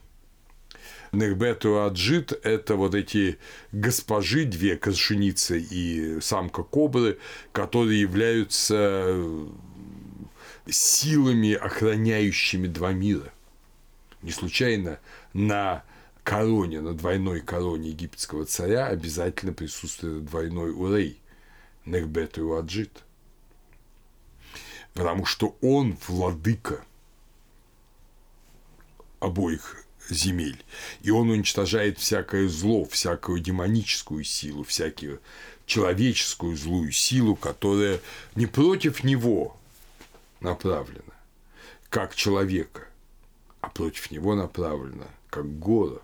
[1.13, 3.37] Нербету Аджит– это вот эти
[3.71, 7.19] госпожи, две кошеницы и самка кобры,
[7.53, 8.75] которые являются
[9.07, 9.47] э,
[10.69, 13.31] силами, охраняющими два мира.
[14.21, 14.99] Не случайно
[15.31, 15.85] на
[16.25, 21.21] короне, на двойной короне египетского царя обязательно присутствует двойной урей–
[21.85, 23.05] Нербету Аджит–
[24.97, 26.83] потому что он владыка
[29.19, 30.63] обоих земель,
[31.03, 35.21] и он уничтожает всякое зло, всякую демоническую силу, всякую
[35.67, 37.99] человеческую злую силу, которая
[38.33, 39.55] не против него
[40.39, 41.13] направлена,
[41.89, 42.87] как человека,
[43.61, 46.01] а против него направлена, как гора.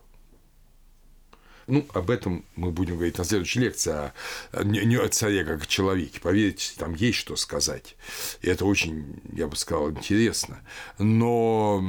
[1.67, 5.65] Ну, об этом мы будем говорить на следующей лекции, а не о царе как о
[5.65, 6.19] человеке.
[6.19, 7.95] Поверьте, там есть что сказать.
[8.41, 10.61] И это очень, я бы сказал, интересно.
[10.99, 11.81] Но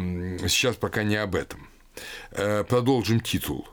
[0.49, 1.69] сейчас пока не об этом.
[2.33, 3.67] Э, продолжим титул.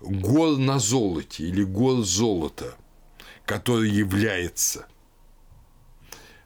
[0.00, 2.74] «Гор на золоте» или «Гор золота»,
[3.44, 4.86] который является.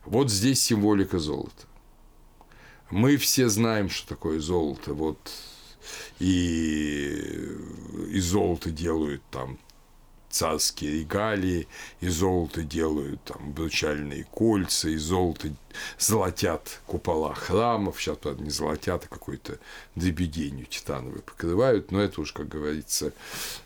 [0.05, 1.67] Вот здесь символика золота.
[2.91, 4.93] Мы все знаем, что такое золото.
[4.95, 5.31] Вот
[6.19, 7.49] и
[8.11, 9.59] из золота делают там
[10.35, 11.69] царские регалии,
[12.01, 15.49] из золота делают там обручальные кольца, из золота
[15.99, 19.61] золотят купола храмов, сейчас, правда, не золотят, а какой-то
[19.95, 23.13] дребеденью титановой покрывают, но это уж, как говорится,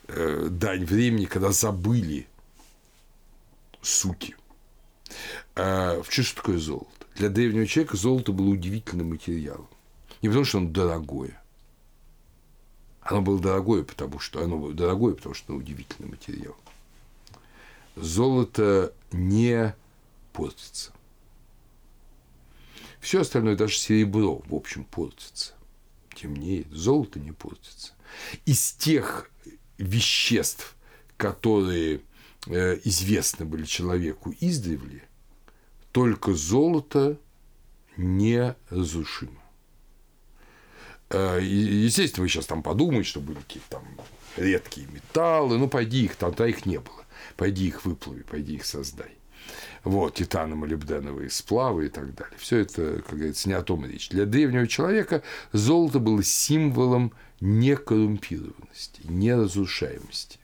[0.08, 2.26] э, дань времени, когда забыли
[3.80, 4.36] сути.
[5.54, 6.90] А, что такое золото?
[7.16, 9.68] Для древнего человека золото было удивительным материалом.
[10.20, 11.42] Не потому, что оно дорогое,
[13.10, 16.56] оно было дорогое, потому что оно было дорогое, потому что оно удивительный материал.
[17.96, 19.74] Золото не
[20.32, 20.92] портится.
[23.00, 25.54] Все остальное, даже серебро, в общем, портится.
[26.14, 26.68] Темнеет.
[26.70, 27.94] Золото не портится.
[28.44, 29.30] Из тех
[29.78, 30.76] веществ,
[31.16, 32.02] которые
[32.46, 35.02] э, известны были человеку издревле,
[35.92, 37.18] только золото
[37.96, 39.40] неразрушимо.
[41.10, 43.84] Э, естественно, вы сейчас там подумаете, что были какие-то там
[44.36, 47.04] редкие металлы, ну, пойди их, там, то их не было.
[47.36, 49.18] Пойди их выплави, пойди их создай.
[49.84, 52.36] Вот, титано-молибденовые сплавы и так далее.
[52.38, 54.10] Все это, как говорится, не о том речь.
[54.10, 60.38] Для древнего человека золото было символом некоррумпированности, неразрушаемости,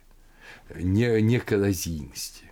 [0.74, 2.44] не, некоррозийности.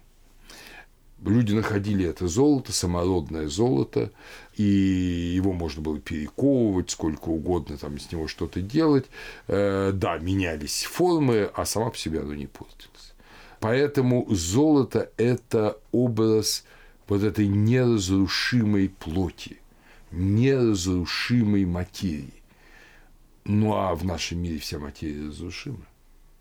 [1.25, 4.11] Люди находили это золото, самородное золото,
[4.57, 9.07] и его можно было перековывать сколько угодно, там из него что-то делать.
[9.49, 13.15] Э, да, менялись формы, а сама по себе оно не портилось.
[13.61, 16.65] Поэтому золото– это образ
[17.09, 19.59] вот этой неразрушимой плоти,
[20.11, 22.43] неразрушимой материи.
[23.45, 25.87] Ну а в нашем мире вся материя разрушима.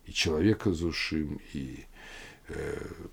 [0.05, 1.86] И человек разрушим, и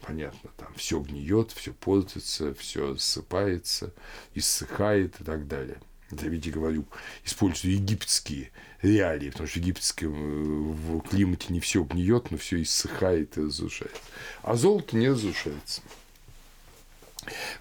[0.07, 3.93] понятно, там все гниет, все портится, все рассыпается,
[4.35, 5.81] иссыхает и так далее.
[6.11, 6.87] Это, видите, говорю,
[7.25, 13.37] использую египетские реалии, потому что в египетском э, климате не все гниет, но все иссыхает
[13.37, 14.01] и разрушается.
[14.43, 15.83] А золото не разрушается.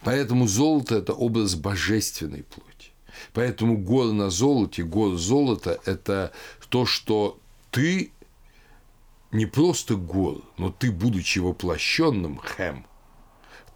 [0.02, 2.92] Поэтому золото– это образ божественной плоти.
[3.34, 6.32] Поэтому гор на золоте, гор золота– это
[6.70, 7.40] то, что
[7.72, 8.12] ты
[9.32, 12.86] не просто гор, но ты, будучи воплощенным хэм,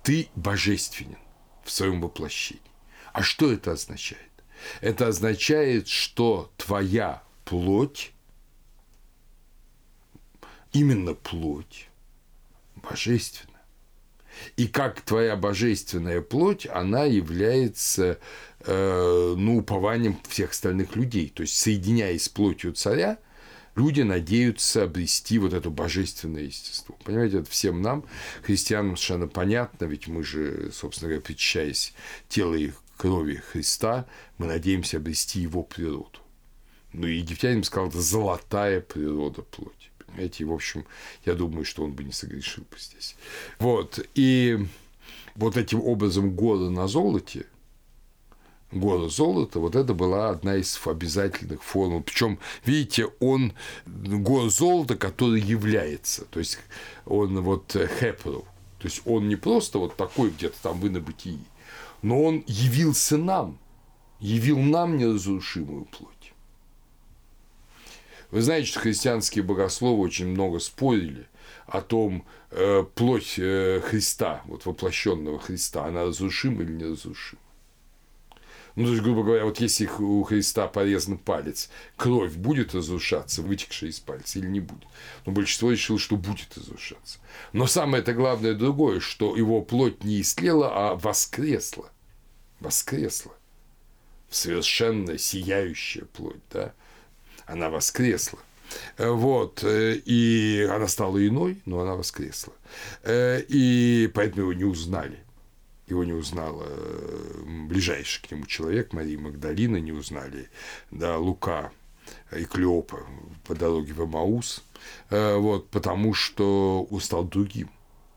[0.04, 1.18] ты божественен
[1.64, 2.62] в своем воплощении.
[3.14, 4.32] А что это означает?
[4.80, 8.14] Это означает, что твоя плоть,
[10.72, 11.90] именно плоть,
[12.76, 13.52] божественна.
[14.56, 18.18] И как твоя божественная плоть, она является
[18.62, 21.30] э, ну, упованием всех остальных людей.
[21.30, 23.18] То есть, соединяясь с плотью царя,
[23.76, 26.98] люди надеются обрести вот это божественное естество.
[27.04, 28.06] Понимаете, это всем нам,
[28.44, 31.94] христианам, совершенно понятно, ведь мы же, собственно говоря, причащаясь
[32.30, 34.06] тела и крови Христа,
[34.38, 36.20] мы надеемся обрести его природу.
[36.94, 39.90] Ну, и египтянин сказал, это золотая природа плоти.
[40.06, 40.86] Понимаете, и, в общем,
[41.26, 43.16] я думаю, что он бы не согрешил бы здесь.
[43.60, 44.60] Вот, и
[45.36, 47.46] вот этим образом года на золоте,
[48.72, 52.02] года золота, вот это была одна из обязательных формул.
[52.02, 53.54] Причем, видите, он
[53.86, 56.60] год золота, который является, то есть
[57.06, 58.46] он вот хепру,
[58.80, 61.40] то есть он не просто вот такой где-то там вы на бытии,
[62.02, 63.60] но он явился нам,
[64.20, 66.34] явил нам неразрушимую плоть.
[68.32, 71.28] Вы знаете, что христианские богословы очень много спорили
[71.68, 77.42] о том, э, плоть э, Христа, вот воплощенного Христа, она разрушима или неразрушима.
[78.76, 83.90] Ну, то есть, грубо говоря, вот если у Христа порезан палец, кровь будет разрушаться, вытекшая
[83.90, 84.86] из пальца, или не будет?
[85.26, 87.20] Но большинство решило, что будет разрушаться.
[87.52, 91.92] Но самое это главное другое, что его плоть не истлела, а воскресла.
[92.62, 93.34] Воскресла.
[94.30, 96.74] Совершенно сияющая плоть, да?
[97.46, 98.40] Она воскресла.
[98.98, 102.54] Вот, и она стала иной, но она воскресла.
[103.06, 105.20] И поэтому его не узнали
[105.92, 110.50] его не узнала э, ближайший к нему человек, Мария Магдалина, не узнали,
[110.90, 111.72] да, Лука
[112.36, 113.06] и Клеопа
[113.46, 114.64] по дороге в Амаус,
[115.10, 117.70] э, вот, потому что он стал другим,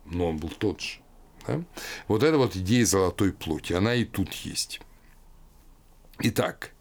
[0.05, 1.01] но он был тот же.
[1.47, 1.63] Да?
[2.09, 4.81] Вот эта вот идея золотой плоти, она и тут есть.
[6.21, 6.73] Итак,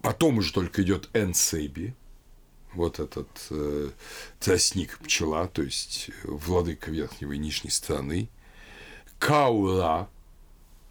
[0.00, 1.94] потом уже только идет Энсеби,
[2.72, 3.90] вот этот э,
[4.40, 8.30] тростник пчела, то есть владыка верхнего и нижней страны,
[9.24, 10.10] Каура,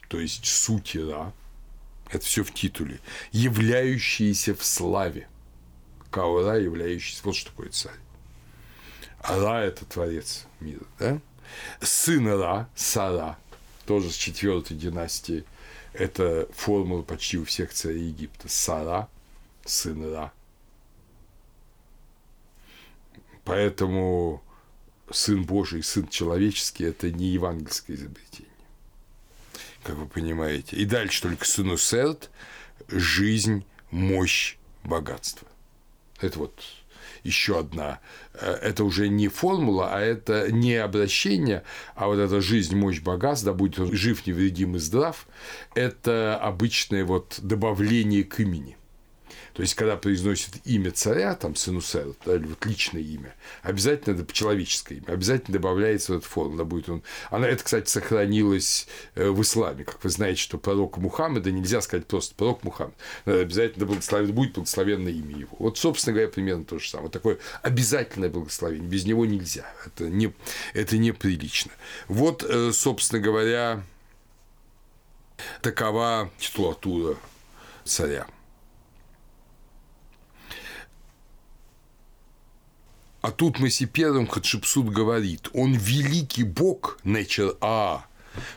[0.08, 1.32] то есть сутира,
[2.10, 3.00] это все в титуле,
[3.32, 5.28] являющиеся в славе.
[6.10, 8.00] Каура, являющийся, вот что такое царь.
[9.22, 11.20] Ра– это творец мира, да?
[11.80, 13.38] Сын Ра, Сара,
[13.86, 15.46] тоже с четвертой династии,
[15.94, 18.50] это формула почти у всех царей Египта.
[18.50, 19.10] Сара,
[19.64, 20.34] сын Ра.
[23.46, 24.42] Поэтому
[25.12, 28.52] Сын Божий, Сын человеческий– это не евангельское изобретение,
[29.84, 30.76] как вы понимаете.
[30.76, 32.30] И дальше только Сыну Серд–
[32.88, 35.48] жизнь, мощь, богатство.
[36.20, 36.64] Это вот
[37.24, 38.00] еще одна.
[38.34, 41.64] Э, это уже не формула, а это не обращение,
[41.96, 45.28] а вот эта жизнь, мощь, богатство, да будет он жив, невредим и здрав,
[45.76, 48.78] это обычное вот добавление к имени.
[49.54, 55.14] То есть, когда произносит имя царя, там, или вот личное имя, обязательно это человеческое имя,
[55.14, 57.04] обязательно добавляется в эту форму, да, будет он.
[57.30, 59.84] Она, это, кстати, сохранилось э, в исламе.
[59.84, 62.96] Как вы знаете, что пророк Мухаммеда нельзя сказать просто пророк Мухаммед.
[63.26, 65.56] Обязательно благословен, будет благословенное имя его.
[65.60, 67.12] Вот, собственно говоря, примерно то же самое.
[67.12, 68.88] Такое обязательное благословение.
[68.88, 69.66] Без него нельзя.
[69.86, 70.34] Это, не,
[70.74, 71.72] это неприлично.
[72.08, 73.84] Вот, э, собственно говоря,
[75.62, 77.18] такова титулатура
[77.84, 78.26] царя.
[83.24, 88.06] А тут Масипером Хатшепсут говорит, он великий бог, Нечер А,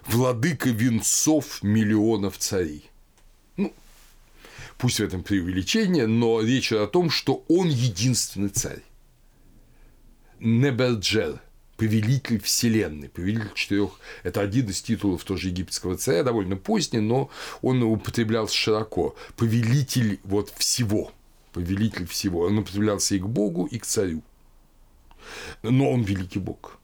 [0.08, 2.90] владыка венцов миллионов царей.
[3.56, 3.72] Ну,
[4.76, 8.82] пусть в этом преувеличение, но речь о том, что он единственный царь.
[10.40, 11.40] Неберджер,
[11.76, 13.90] повелитель вселенной, повелитель четырех.
[14.24, 17.30] Это один из титулов тоже египетского царя, довольно поздний, но
[17.62, 19.14] он употреблялся широко.
[19.36, 21.12] Повелитель вот всего,
[21.52, 22.40] повелитель всего.
[22.40, 24.24] Он употреблялся и к Богу, и к царю.
[25.62, 26.78] Но он великий Бог.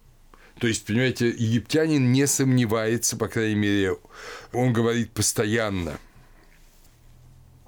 [0.58, 3.96] То есть, понимаете, египтянин не сомневается, по крайней мере,
[4.52, 5.98] он говорит постоянно,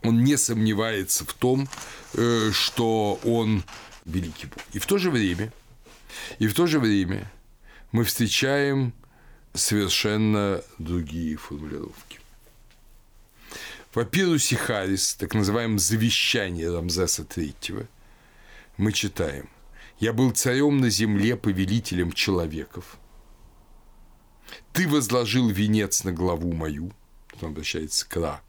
[0.02, 1.68] он не сомневается в том,
[2.14, 3.64] э, что он
[4.04, 4.58] великий Бог.
[4.72, 5.52] И в то же время–
[6.38, 7.30] и в то же время
[7.92, 8.92] мы встречаем
[9.52, 12.20] совершенно другие формулировки.
[13.90, 17.86] В папирусе Харис, так называемом завещании Рамзеса III,
[18.76, 19.48] мы читаем
[20.04, 22.98] «Я был царем на земле, повелителем человеков.
[24.74, 26.92] Ты возложил венец на главу мою».
[27.40, 28.42] Он обращается к Ра.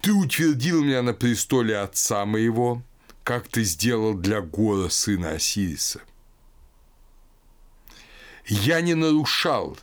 [0.00, 2.82] «Ты утвердил меня на престоле отца моего,
[3.24, 6.00] как ты сделал для Гора, сына Осириса.
[8.46, 9.76] Я не нарушал,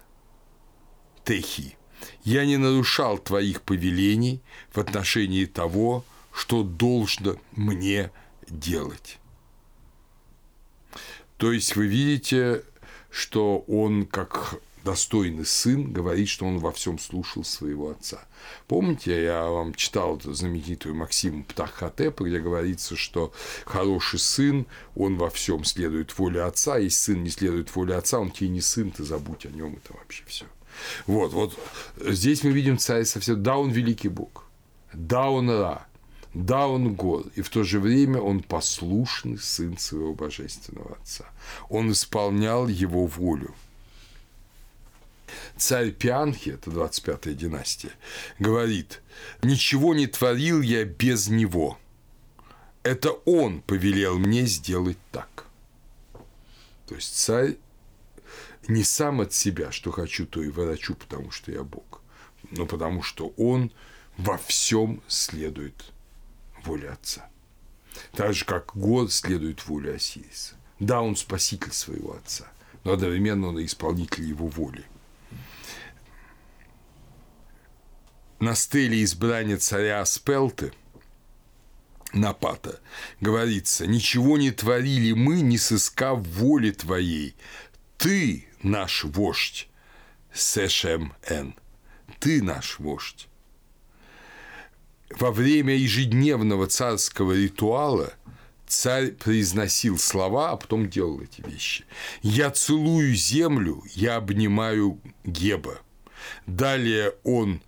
[1.24, 1.78] Техи,
[2.24, 4.42] я не нарушал твоих повелений
[4.72, 8.10] в отношении того, что должно мне
[8.50, 9.20] делать.
[11.38, 12.64] То есть вы видите,
[13.10, 18.26] что он как достойный сын говорит, что он во всем слушал своего отца.
[18.68, 23.34] Помните, я вам читал знаменитую Максиму Птахотепа, где говорится, что
[23.66, 24.66] хороший сын,
[24.96, 28.62] он во всем следует воле отца, если сын не следует воле отца, он тебе не
[28.62, 30.46] сын, ты забудь о нем, это вообще все.
[31.06, 31.60] Вот, вот
[32.00, 34.46] здесь мы видим царь совсем, да, он великий Бог,
[34.94, 35.86] да, он Ра,
[36.34, 41.26] да, он гор, и в то же время он послушный сын своего божественного отца.
[41.70, 43.56] Он исполнял его волю–
[45.58, 47.92] царь Пианхи, это 25-я династия,
[48.40, 49.02] говорит,
[49.42, 51.78] «Ничего не творил я без него.
[52.84, 55.46] Это он повелел мне сделать так».
[56.88, 57.58] То есть царь
[58.68, 62.02] не сам от себя, что хочу, то и ворочу, потому что я Бог,
[62.52, 63.72] но потому что он
[64.18, 65.92] во всем следует
[66.68, 67.28] воле Отца.
[68.14, 70.56] Так же, как год следует воле Осириса.
[70.80, 72.46] Да, он спаситель своего отца,
[72.84, 74.86] но одновременно он и исполнитель его воли–
[78.40, 80.72] на стеле избрания царя Аспелты
[82.14, 82.80] Напата
[83.20, 87.36] говорится, «Ничего не творили мы, не сыскав воли твоей.
[87.98, 89.68] Ты наш вождь,
[90.32, 91.56] Сэшем Н.
[92.20, 93.28] Ты наш вождь».
[95.10, 98.14] Во время ежедневного царского ритуала
[98.68, 101.86] царь произносил слова, а потом делал эти вещи.
[102.22, 105.80] «Я целую землю, я обнимаю Геба».
[106.46, 107.62] Далее он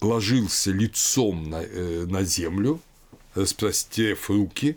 [0.00, 2.80] ложился лицом на, э, на землю,
[3.34, 4.76] распростерев руки,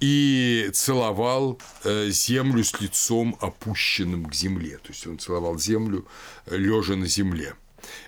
[0.00, 4.78] и целовал э, землю с лицом опущенным к земле.
[4.78, 6.06] То есть он целовал землю,
[6.50, 7.54] лежа на земле.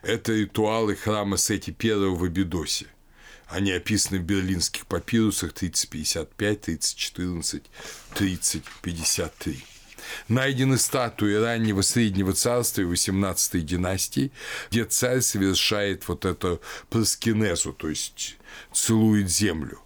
[0.02, 2.86] Это ритуалы храма Сети I в Абидосе.
[3.48, 7.62] Они описаны в берлинских папирусах 3055, 3014,
[8.14, 9.64] 3053.
[10.28, 14.30] Найдены статуи раннего Среднего Царства и 18 династии,
[14.70, 18.36] где царь совершает вот это проскинезу, то есть
[18.72, 19.80] целует землю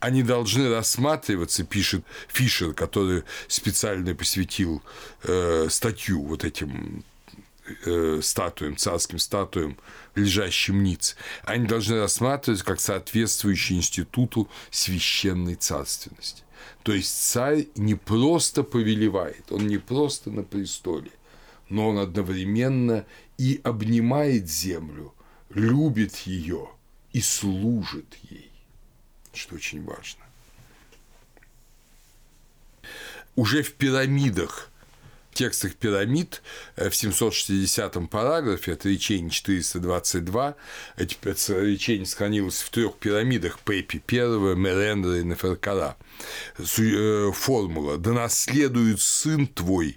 [0.00, 4.82] они должны рассматриваться, пишет Фишер, который специально посвятил
[5.24, 7.04] э, статью вот этим
[7.84, 9.76] э, статуям, царским статуям,
[10.14, 16.42] лежащим ниц, они должны рассматриваться как соответствующие институту священной царственности.
[16.82, 21.10] То есть царь не просто повелевает, он не просто на престоле,
[21.68, 23.04] но он одновременно
[23.36, 25.14] и обнимает землю,
[25.50, 26.68] любит ее
[27.12, 28.50] и служит ей,
[29.32, 30.24] что очень важно.
[33.36, 34.70] Уже в пирамидах
[35.38, 36.42] текстах пирамид
[36.74, 40.56] э, в 760 параграфе, это речение 422,
[40.96, 41.16] эти
[41.64, 45.96] речение сохранилось в трех пирамидах Пепи I, Мерендра и Неферкара.
[46.58, 49.96] Э, формула «Да наследует сын твой»,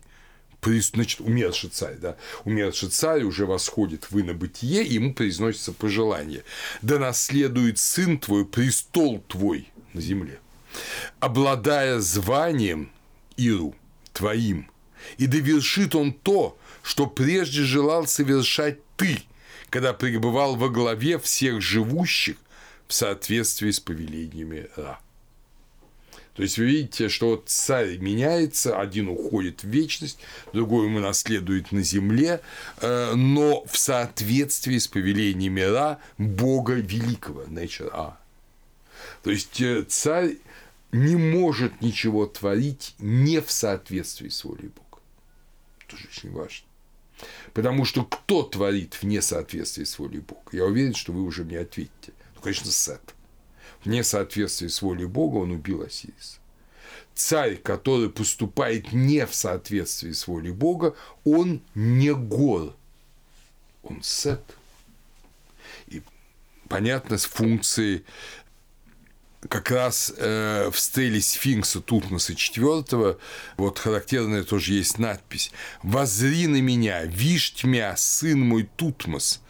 [0.63, 6.43] значит, умерший царь, да, умерший царь уже восходит в инобытие, ему произносится пожелание.
[6.83, 10.39] Да наследует сын твой престол твой на земле,
[11.19, 12.91] обладая званием
[13.37, 13.73] Иру
[14.13, 14.70] твоим,
[15.17, 19.21] и довершит он то, что прежде желал совершать ты,
[19.69, 22.37] когда пребывал во главе всех живущих
[22.87, 24.99] в соответствии с повелениями Ра.
[26.35, 30.17] То есть вы видите, что вот царь меняется, один уходит в вечность,
[30.53, 32.41] другой ему наследует на земле,
[32.79, 38.17] э, но в соответствии с повелениями Ра, Бога Великого, Nature А.
[39.23, 40.37] То есть э, царь
[40.91, 44.80] не может ничего творить не в соответствии с волей Бога.
[45.91, 46.67] Тоже очень важно.
[47.53, 50.41] Потому что кто творит вне соответствия с волей Бога?
[50.51, 52.13] Я уверен, что вы уже мне ответите.
[52.35, 53.13] Ну, конечно, Сет.
[53.83, 56.39] Вне соответствия с волей Бога он убил Осириса.
[57.13, 60.95] Царь, который поступает не в соответствии с волей Бога,
[61.25, 62.73] он не гор,
[63.83, 64.43] он Сет.
[65.87, 66.01] И
[66.69, 68.05] понятно с функцией
[69.49, 73.17] как раз э, в стеле сфинкса Тутмоса IV,
[73.57, 75.51] вот характерная тоже есть надпись
[75.83, 79.41] «Возри на меня, вишь тьмя, сын мой Тутмос»,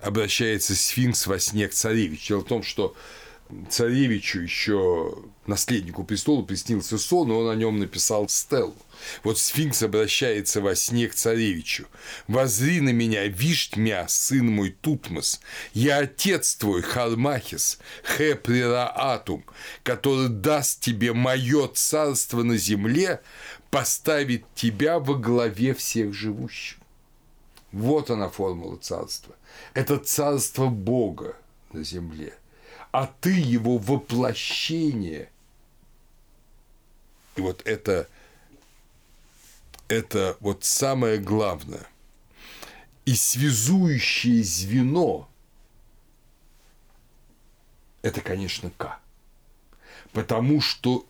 [0.00, 2.28] обращается сфинкс во сне к царевичу.
[2.28, 2.96] Дело в том, что
[3.70, 5.14] царевичу еще
[5.46, 8.76] наследнику престола приснился сон, и он о нем написал стелу.
[9.22, 11.86] Вот сфинкс обращается во сне к царевичу.
[12.28, 15.40] «Возри на меня, вишь тьмя, сын мой Тутмос,
[15.72, 17.78] я отец твой, Хармахис,
[18.16, 19.44] Хеприраатум,
[19.82, 23.20] который даст тебе мое царство на земле,
[23.70, 26.78] поставит тебя во главе всех живущих».
[27.72, 29.34] Вот она формула царства.
[29.74, 31.36] Это царство Бога
[31.72, 32.34] на земле–
[32.94, 35.28] а ты его воплощение.
[37.34, 38.08] И вот это,
[39.88, 41.86] это вот самое главное.
[43.04, 45.28] И связующее звено–
[48.02, 48.98] это, конечно, К.
[50.12, 51.06] Потому что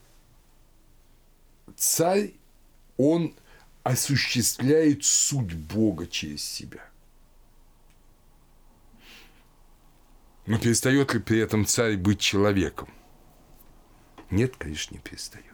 [1.77, 2.33] царь,
[2.97, 3.35] он
[3.83, 6.89] осуществляет суть Бога через себя–
[10.47, 12.89] Но перестает ли при этом царь быть человеком?
[14.31, 15.45] Нет, конечно, не перестает.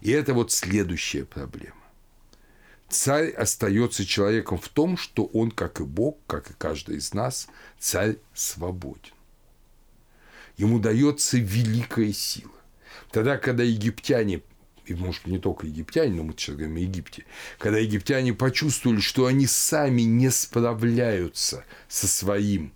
[0.00, 1.74] И это вот следующая проблема.
[2.88, 7.48] Царь остается человеком в том, что он, как и Бог, как и каждый из нас,
[7.78, 9.12] царь свободен.
[10.56, 12.52] Ему дается великая сила.
[13.10, 14.42] Тогда, когда египтяне
[14.86, 17.24] и, может, не только египтяне, но мы сейчас говорим о Египте,
[17.58, 22.72] когда египтяне почувствовали, что они сами не справляются со своим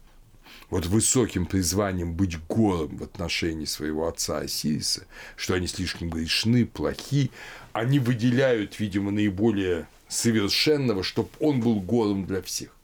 [0.71, 5.07] вот высоким призванием быть голым в отношении своего отца Осириса,
[5.37, 7.31] что они слишком грешны, плохи,
[7.73, 12.77] они выделяют, видимо, наиболее совершенного, чтобы он был голым для всех.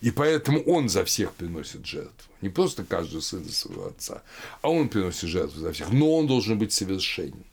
[0.00, 2.32] И поэтому он за всех приносит жертву.
[2.40, 4.22] Не просто каждый сын за своего отца,
[4.62, 5.92] а он приносит жертву за всех.
[5.92, 7.44] Но он должен быть совершенен.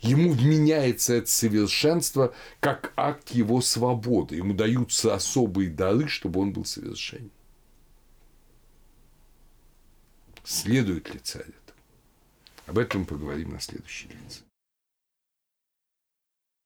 [0.00, 4.36] Ему вменяется это совершенство как акт его свободы.
[4.36, 7.30] Ему даются особые дары, чтобы он был совершенен.
[10.44, 11.74] Следует ли царь это?
[12.66, 14.45] Об этом мы поговорим на следующей лекции.